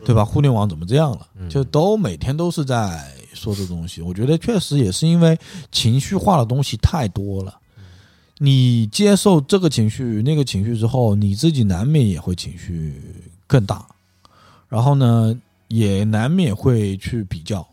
[0.05, 0.23] 对吧？
[0.25, 1.25] 互联网怎么这样了？
[1.49, 3.01] 就都每天都是在
[3.33, 4.01] 说这东西。
[4.01, 5.39] 我觉得确实也是因为
[5.71, 7.57] 情绪化的东西太多了。
[8.43, 12.99] 你接受这个情绪、那个情绪之后，你自己难免也会情绪
[13.45, 13.85] 更大，
[14.67, 15.35] 然后呢，
[15.71, 17.65] 也难免会去比较。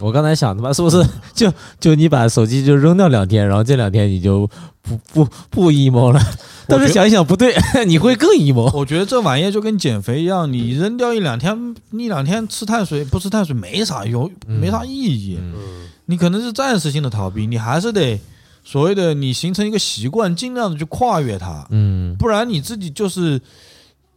[0.00, 1.00] 我刚才想他妈是不是
[1.32, 4.44] 就就你把手机就扔掉两天，然后这两天你就
[4.82, 6.20] 不不不 emo 了？
[6.66, 7.54] 但是想一想不对，
[7.86, 8.76] 你会更 emo。
[8.76, 15.38] 我觉得这玩意儿就跟减肥一样，你扔掉一两天，一两天吃碳水不吃碳水没啥用，没啥意义。
[15.40, 18.20] 嗯嗯你可能是暂时性的逃避，你还是得
[18.64, 23.40] 所谓的你形成一个习惯，尽量的去跨越它，嗯不然你自己就是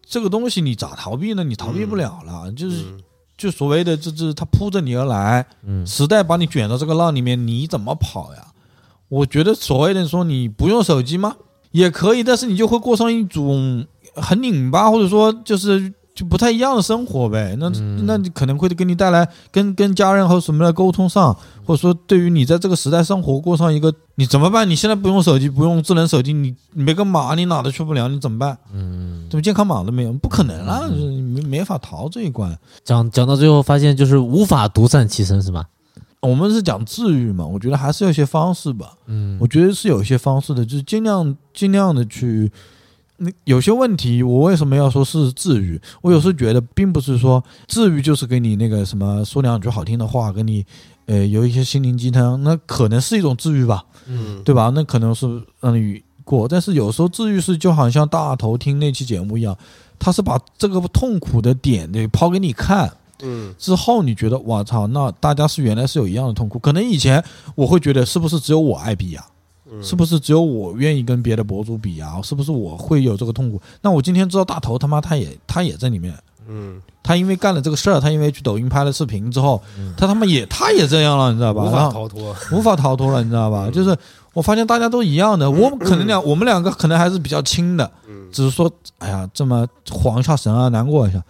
[0.06, 1.44] 这个东西，你咋逃避呢？
[1.44, 3.00] 你逃避不了了，就是嗯
[3.38, 8.48] 就所谓的这这它扑着你而来，嗯时代把你卷到这个浪里面，你怎么跑呀？
[9.10, 11.38] 我觉得所谓的说你不用手机吗？
[11.72, 13.86] 也可以，但是你就会过上一种
[14.16, 17.56] 很拧巴，或者说就是就不太一样的生活呗。
[17.60, 21.32] 那、嗯那你可能会给你带来跟跟家人和什么的沟通上，
[21.64, 24.68] 或者说对于你在这个时代生活过上一个，你怎么办？
[24.68, 28.58] 你现在不用手机，不用智能手机，你你没个码，你哪都去不了，你怎么办？
[28.74, 30.12] 嗯，怎么健康码都没有？
[30.14, 32.58] 不可能啊，就是你没没法逃这一关。
[32.84, 35.68] 讲讲到最后发现就是无法独善其身是吧？
[36.20, 38.94] 我们是讲治愈嘛，我觉得还是有一些方式吧。
[39.06, 42.52] 嗯我觉得是有一些方式的，就是尽量尽量的去。
[43.18, 45.80] 那有些问题，我为什么要说是治愈？
[46.02, 50.66] 我有时候觉得，并不是说治愈就是给你那个什么说两句好听的话，给你
[51.08, 54.72] 呃有一些心灵鸡汤，那可能是一种治愈吧，嗯，对吧？
[54.74, 59.58] 那可能是让你过，但是有时候治愈是就好像大头听那期节目一样，
[59.98, 62.92] 他是把这个痛苦的点给抛给你看，
[63.24, 67.24] 嗯之后你觉得我操，那大家是原来是有一样的痛苦，可能以前
[67.56, 69.26] 我会觉得是不是只有我爱比呀、
[69.72, 72.22] 嗯，是不是只有我愿意跟别的博主比啊？
[72.24, 73.62] 是不是我会有这个痛苦？
[73.82, 76.14] 那我今天知道大头他妈他也他也在里面，
[76.48, 79.62] 嗯他因为干了这个事儿，他因为去抖音拍了视频之后，
[79.96, 81.64] 他他妈也他也这样了，你知道吧？
[81.64, 82.36] 无法逃脱。
[82.52, 83.70] 无法逃脱了，你知道吧？
[83.72, 83.96] 就是
[84.34, 91.24] 我发现大家都一样的，我们可能两我们两个可能还是比较轻的，嗯只是说哎呀这么晃一下神啊，难过一下。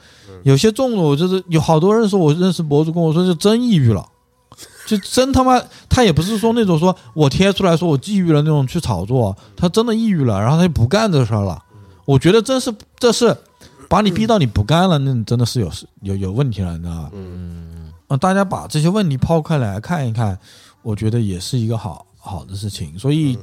[0.43, 4.05] 有些重的我就是有好多人说我认识博主跟我说就真抑郁了。
[4.87, 11.61] 就真他妈，他也不是说那种说我贴出来说我抑郁了那种去炒作，他真的抑郁了，然后他就不干这事儿了。
[12.05, 13.35] 我觉得真是这是
[13.89, 15.69] 把你逼到你不干了，那你真的是有
[16.01, 17.11] 有有问题了，你知道吧？
[17.13, 20.39] 嗯啊，大家把这些问题抛开来看一看，
[20.81, 22.97] 我觉得也是一个好好的事情。
[22.97, 23.37] 所以，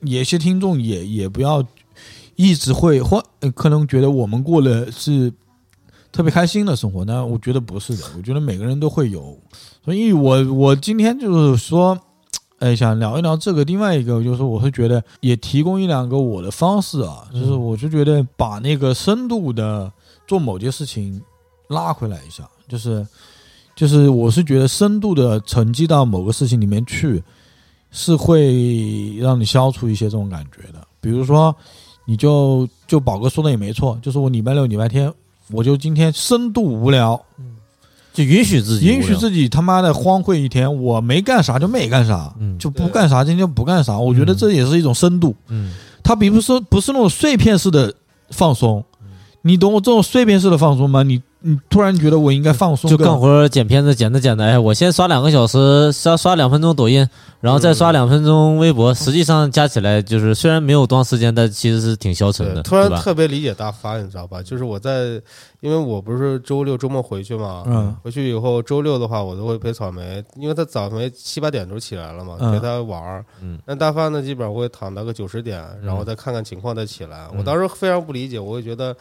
[0.00, 1.64] 有些听众也也不要
[2.34, 5.32] 一直会或呃可能觉得我们过的是
[6.12, 8.04] 特别开心的生活，那我觉得不是的。
[8.16, 9.38] 我觉得每个人都会有，
[9.84, 11.98] 所以我我今天就是说。
[12.60, 19.90] 哎，想聊一聊这个，另外一个就是，我会觉得也提供一两个我的方式啊，就是我就觉得把那个深度的
[20.26, 21.18] 做某件事情
[21.68, 23.06] 拉回来一下，就是
[23.74, 27.24] 就是我是觉得深度的沉积到某个事情里面去，
[27.92, 30.86] 是会让你消除一些这种感觉的。
[31.00, 31.56] 比如说，
[32.04, 35.10] 你就就宝哥说的也没错，就是我礼拜六、礼拜天，
[35.52, 37.20] 我就今天深度无聊，
[38.12, 43.98] 就允许自己允许自己他妈的荒废一天，我没干啥就没干啥，嗯就不干啥今天就不干啥。
[43.98, 45.72] 我觉得这也是一种深度，嗯
[46.02, 47.92] 它并不是不是那种碎片式的
[48.30, 48.84] 放松。
[49.42, 51.02] 你懂我这种碎片式的放松吗？
[51.02, 57.08] 你你突然觉得我应该放松，就干活剪片子，剪着剪着，哎，我先刷两个小时，刷刷两分钟抖音，
[57.40, 62.90] 然后再刷两分钟微博，实际上加起来就是虽然没有多长时间，但其实是挺消沉的，突然？
[63.00, 64.42] 特别理解大发，你知道吧？
[64.42, 65.20] 就是我在，
[65.60, 73.24] 因为我不是周六周末回去嘛，嗯回去以后周六的话，我都会陪草莓，因为他早上七八点钟起来了嘛，嗯陪他玩儿。
[73.40, 77.26] 嗯那大发呢，基本上会躺到个九十点，然后再看看情况再起来。
[77.32, 78.94] 嗯我当时非常不理解，我会觉得。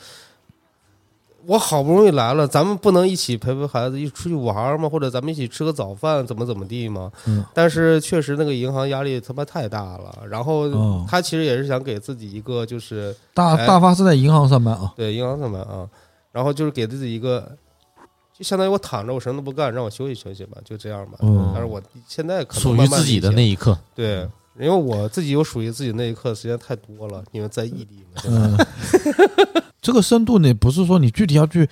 [1.46, 4.88] 我好不容易来了，咱们不能一起陪陪孩子一起出去玩儿吗？
[4.90, 7.12] 或者咱们一起吃个早饭，怎么怎么地吗？
[7.26, 10.24] 嗯但是确实那个银行压力他妈太大了。
[10.30, 15.88] 然后哦他其实也是想给自己一个就是大哎大发是在银行上班啊，对，银行上班啊，
[16.32, 17.50] 然后就是给自己一个，
[18.38, 21.18] 就相当于我躺着，我什么都不干，让我休息休息吧，就这样吧。
[21.22, 24.28] 嗯但是我现在可能属于自己的那一刻，对，
[24.60, 28.22] 因为我自己有属于自己那一刻的时间太多了，因为在异地嘛。
[28.26, 28.58] 嗯，
[29.82, 31.68] 这个深度呢，不是说你具体要去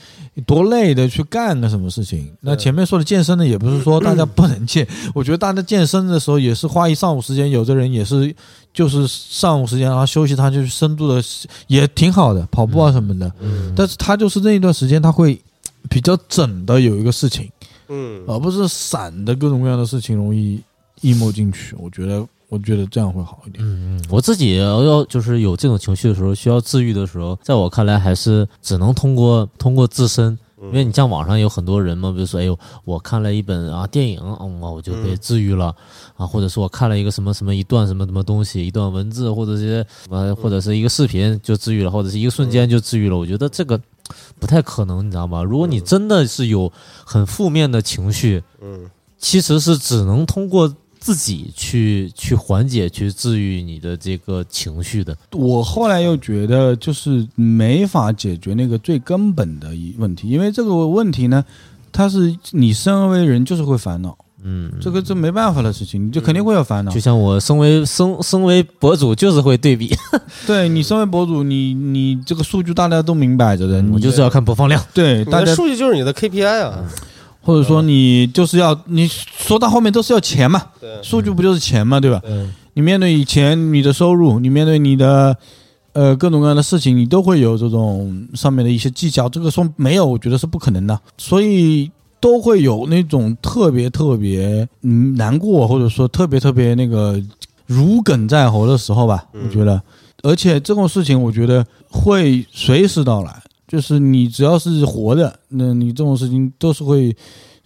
[0.45, 2.31] 多累的去干个什么事情。
[2.39, 8.33] 那前面说的健身呢，也不是说大家不能健， 我觉得大家健身的时候也是花一上午时间，有的人也是
[8.73, 11.21] 就是上午时间，然后休息，他就是深度的，
[11.67, 13.31] 也挺好的，跑步啊什么的。
[13.41, 15.39] 嗯但是他就是那一段时间，他会
[15.89, 17.49] 比较整的有一个事情，
[17.89, 20.61] 嗯，而不是散的各种各样的事情容易
[21.01, 21.75] emo 进去。
[21.77, 23.63] 我觉得，我觉得这样会好一点。
[23.63, 35.75] 嗯嗯，我自己要就是有这种情绪的时候，需要治愈的时候，在我看来还是只能通过通过自身，因为你像网上有很多人嘛，比如说，哎呦，我看了一本啊电影，嗯，我就被嗯治愈了、
[36.15, 43.17] 啊，或者说我看了一个什么什么一段什么什么东西，一段文字或者是什么或者是一个视频就治愈了，或者是一个瞬间就治愈了。
[43.17, 43.77] 我觉得这个
[44.39, 45.43] 不太可能，你知道吗？
[45.43, 46.71] 如果你真的是有
[47.03, 48.89] 很负面的情绪，嗯
[49.19, 55.15] 其实是只能通过自己去去缓解、去治愈你的这个情绪的。
[55.31, 61.43] 我后来又觉得，就是没法解决那个最根本的一问题，因为这个问题呢，
[61.91, 66.99] 它是你身为人就是会烦恼，嗯，这个这没办法的事情，你就肯定会有烦恼就。
[66.99, 69.95] 像我身为身身为博主，就是会对比，
[70.45, 74.83] 对你身为博主，你你这个数据大家都明摆着的，你我就是要看播放量。
[74.93, 76.83] 对大家，你的数据就是你的 KPI 啊。
[77.47, 80.61] 或者说你就是要你说到后面都是要钱嘛，
[81.01, 82.21] 数据不就是钱嘛，对吧？
[82.73, 85.33] 你面对以前，你的收入，你面对你的
[85.93, 89.29] 呃各种各样的事情，你都会有这种上面的一些技巧。
[89.29, 91.89] 这个说没有，我觉得是不可能的，所以
[92.19, 97.17] 都会有那种特别特别嗯难过，或者说特别特别那个
[97.65, 99.23] 如鲠在喉的时候吧。
[99.31, 99.81] 我觉得，
[100.21, 103.41] 而且这种事情，我觉得会随时到来。
[103.67, 107.15] 就是你只要是活的，那你这种事情都是会。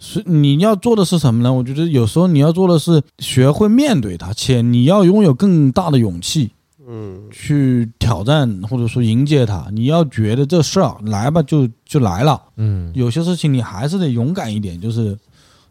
[0.04, 1.52] 是你要做的是什么呢？
[1.52, 6.50] 我觉得有时候你要做的是学会面对它，且你要拥有更大的勇气
[6.84, 9.68] 嗯去挑战或者说迎接它。
[9.70, 12.42] 你要觉得这事儿来吧，就就来了。
[12.56, 15.16] 嗯有些事情你还是得勇敢一点，就是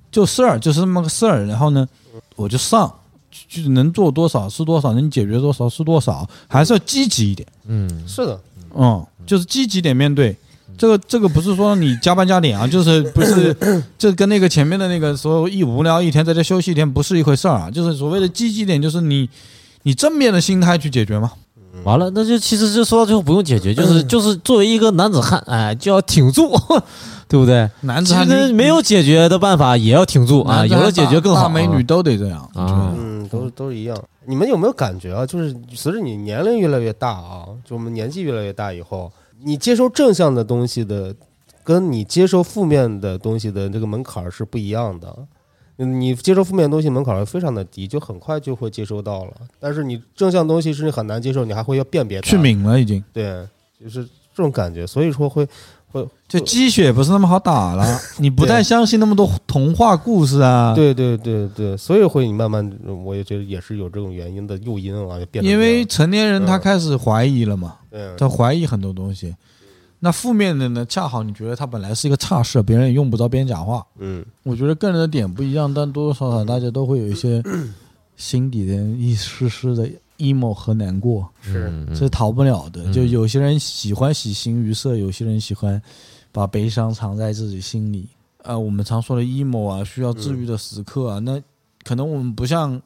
[0.10, 1.86] 就事儿就是这么个事儿，然后呢，
[2.38, 2.90] 我就上，
[3.50, 7.46] 就就能做多少是多少，能解决多少是多少，还是要积极一点。
[7.66, 8.40] 嗯是的，
[8.76, 10.36] 嗯，就是积极点面对。
[10.78, 13.56] 这个这个不是说你加班加点啊，就是不是
[14.00, 17.70] 这跟那个前面的那个说一无聊一天在家休息一天不是一回事儿啊。
[17.70, 19.30] 就是所谓的积极点，就是你
[19.84, 21.32] 你正面的心态去解决嘛。
[21.84, 26.52] 完了，那就其实就说到最后不用解决，就是就是作为一个男子汉，哎，就要挺住，
[27.28, 27.70] 对不对？
[27.82, 31.44] 男子汉没有解决的办法，也要挺住啊，有了解决更好。
[31.44, 33.98] 大美女都得这样啊嗯，都都一样。
[34.26, 35.26] 你们有没有感觉啊？
[35.26, 39.12] 就是随着你年龄越来越大啊，就我们年纪越来越大以后，
[39.44, 41.14] 你接受正向的东西的，
[41.64, 45.16] 跟你接受负面的东西的这个门槛儿是不一样的。
[45.84, 49.34] 嗯你接受负面的东西门槛儿非常的低，就很快就会接收到了。
[49.60, 52.30] 但是你正向东西是你很难接受，你还会要辨别它。
[52.30, 53.48] 去敏了已经，对，
[53.82, 54.04] 就是
[54.36, 54.86] 这种感觉。
[54.86, 55.48] 所以说会
[55.92, 58.00] 会就鸡血不是那么好打了。
[58.18, 62.72] 你不太相信那么多童话故事啊？，对对对对，所以会你慢慢，
[63.04, 67.76] 我也觉得也是有这种原因的诱因啊，就变因为成年人他嗯开始怀疑了嘛。
[67.90, 69.36] 对他怀疑很多东西。
[70.04, 70.84] 那负面的呢？
[70.88, 73.86] 恰好你觉得它本来是一个差事，别人也用不着别人讲话。
[73.99, 77.41] 嗯我觉得个人的点不一样，但多多少少大家都会有一些
[78.18, 79.88] 心底的一丝丝的
[80.18, 82.84] emo 和难过，是嗯这是逃不了的。
[82.86, 85.80] 嗯就有些人喜欢喜形于色，有些人喜欢
[86.32, 88.08] 把悲伤藏在自己心里。
[88.41, 91.39] 啊，我们常说的 emo 啊，需要治愈的时刻啊，那
[91.84, 92.82] 可能我们不像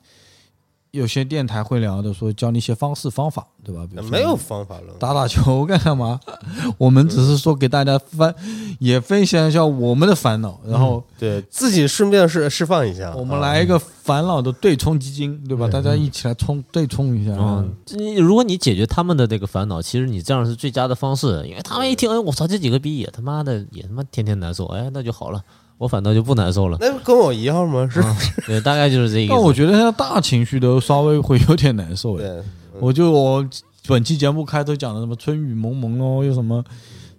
[0.96, 3.86] 有些电台会聊的，说教你一些方式方法，对吧？
[3.89, 4.93] 比如说没有方法了。
[5.00, 6.20] 打打球干干嘛？
[6.80, 8.34] 我们只是说给大家分，
[8.80, 15.68] 也分享一下我们的烦恼，然后对自己顺便释释放一下，我们啊来一个烦恼的对冲基金，对吧？
[15.68, 17.32] 大家一起来冲对冲一下。
[17.38, 25.43] 嗯，你如果你解决他们的这个烦恼，其实你这样是最佳的方式，因为他们一听，哎，我操，这几个逼也他妈的也他妈天天难受，哎，那就好了，
[25.78, 26.78] 我反倒就不难受了。
[26.80, 27.88] 那不跟我一样吗？
[27.91, 29.34] 是，啊对，大概就是这个意思。
[29.34, 32.23] 但我觉得现在大情绪都稍微会有点难受了。
[32.23, 32.43] 对，
[32.80, 33.47] 我就我
[33.88, 36.63] 本期节目开头讲的什么春雨蒙蒙喽，又什么，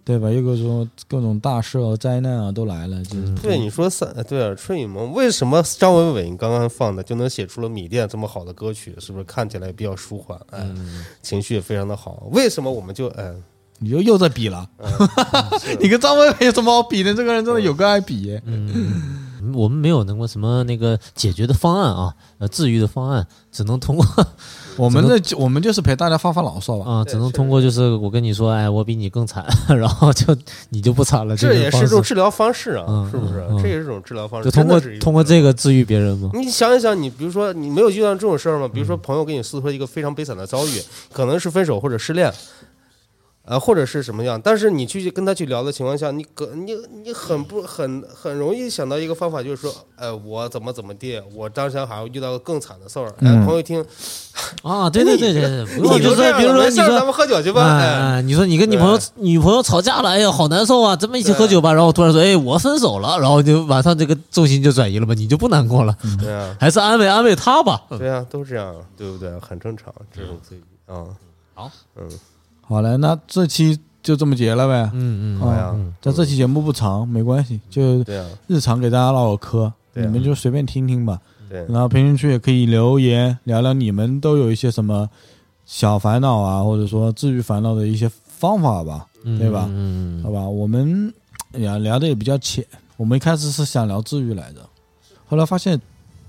[0.04, 0.30] 对吧？
[0.30, 8.94] 又各种各种大事啊、灾难啊都来了，就是对，你说三对啊，春雨蒙为什么张伟伟你刚刚放的就能写出了米店这么好的歌曲？
[8.98, 10.38] 是不是看起来比较舒缓？
[10.50, 12.26] 哎，嗯情绪也非常的好。
[12.32, 13.32] 为什么我们就哎，
[13.78, 14.68] 你又又在比了。
[15.80, 17.14] 你跟张伟伟有什么好比的？
[17.14, 18.38] 这个人真的有个爱比。
[18.44, 19.24] 嗯
[19.54, 24.04] 我们没有那个什么那个解决的方案啊，呃，治愈的方案，只能通过
[24.76, 26.90] 我们的我们就是陪大家发发牢骚吧。
[26.90, 30.36] 啊，只能通过就是我跟你说，哎，我比你更惨，然后就
[30.70, 33.46] 你就不惨了，这也是一种治疗方式啊，嗯是不是？
[33.62, 34.50] 这也是一种治疗方式。
[34.50, 36.30] 就通过通过这个治愈别人吗？
[36.34, 38.66] 你想一想，你比如说，你没有遇到这种事儿吗？
[38.66, 42.32] 比如说，朋友跟你诉说一个非常悲惨的遭遇，可能是分手或者失恋，
[43.46, 44.40] 呃，或者是什么样。
[44.42, 53.06] 但是你去跟他去聊的情况下，你可你你很不很很容易想到一个方法，就是说，呃，我怎么怎么地，我当时还遇到个更惨的事儿。
[53.20, 53.84] 哎，嗯朋友一听，
[54.62, 57.04] 啊，对对对对你都这样比如说你了没事儿咱说。
[57.04, 57.62] 们喝酒去吧。
[57.62, 60.96] 哎哎，哎，你说你跟你朋友女朋友吵架了，哎呀，好难受啊！
[60.96, 61.72] 咱们一起喝酒吧。
[61.72, 67.80] 然后突然说，哎，我分手了，然后就马上这个重心就转移了吧，你就不难过了， 对啊，还是安慰安慰他吧。
[67.98, 69.30] 对啊，都这样，对不对？
[69.38, 71.04] 很正常，这种自己啊，
[71.54, 72.08] 好，嗯，
[72.68, 74.90] 好嘞，那这期就这么结了呗。
[74.92, 78.04] 嗯嗯，好呀，嗯但这期节目不长，没关系，就
[78.46, 81.20] 日常给大家唠唠嗑，你们就随便听听吧。
[81.48, 85.08] 对，然后评论区也可以留言聊聊你们都有一些什么
[85.64, 90.40] 小烦恼啊，或者说治愈烦恼的一些方法吧，嗯对吧嗯好吧？
[90.40, 91.12] 我们
[91.52, 94.60] 呀聊的也比较浅，我们一开始是想聊治愈来着，
[95.28, 95.80] 后来发现，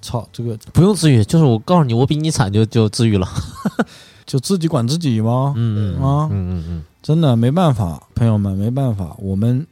[0.04, 3.28] 操，这个不用治愈，就是我告诉你，我比你惨就就治愈了。
[4.28, 5.54] 就自己管自己吗？
[5.56, 9.66] 嗯啊嗯嗯嗯真的没办法，朋友们没办法，我们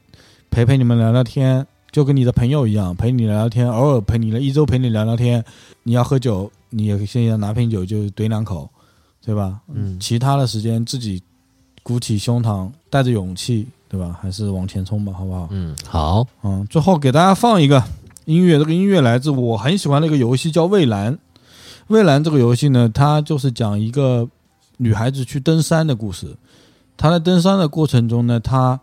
[0.50, 5.44] 陪陪你们聊聊天，就跟你的朋友一样，陪你聊聊天，偶尔陪你了一周陪你聊聊天。
[5.82, 8.68] 你要喝酒，你也现在拿瓶酒就怼两口，
[9.22, 9.60] 对吧？
[9.72, 11.22] 嗯其他的时间自己
[11.82, 14.18] 鼓起胸膛，带着勇气，对吧？
[14.22, 15.46] 还是往前冲吧，好不好？
[15.50, 17.84] 嗯，好，嗯，最后给大家放一个
[18.24, 21.12] 音乐，这个音乐来自我很喜欢的一个游戏，叫《蔚蓝》。
[21.88, 24.26] 《蔚蓝》这个游戏呢，它就是讲一个
[24.76, 26.36] 女孩子去登山的故事。
[26.96, 28.80] 她在登山的过程中呢，她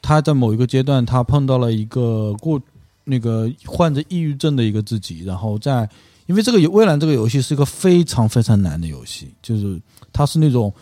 [0.00, 2.60] 她在某一个阶段，她碰到了一个过
[3.04, 5.88] 那个患着抑郁症的一个自己，然后在
[6.26, 9.78] 因为这个游蔚蓝这个游戏是一个非常非常难的游戏，就是
[10.10, 10.72] 它是那种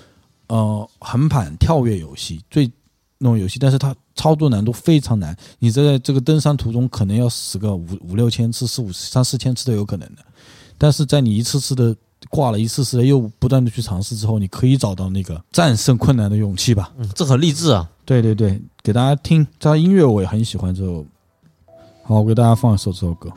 [0.46, 2.70] 呃横版跳跃游戏，最
[3.18, 10.22] 那种游戏，但是它操作难度非常难，你在这个登山途中可能要死个五五六千次、四五三四千次都有可能的，
[10.78, 11.96] 但是在你一次次的
[12.30, 16.92] 挂了一次次的又不断的去尝试之后，你可以找到那个战胜困难的勇气吧。
[16.98, 17.88] 嗯，这很励志啊。
[18.04, 21.04] 对对对，给大家听，这音乐我也很喜欢这首。
[22.04, 23.30] 好，我给大家放一首这首歌。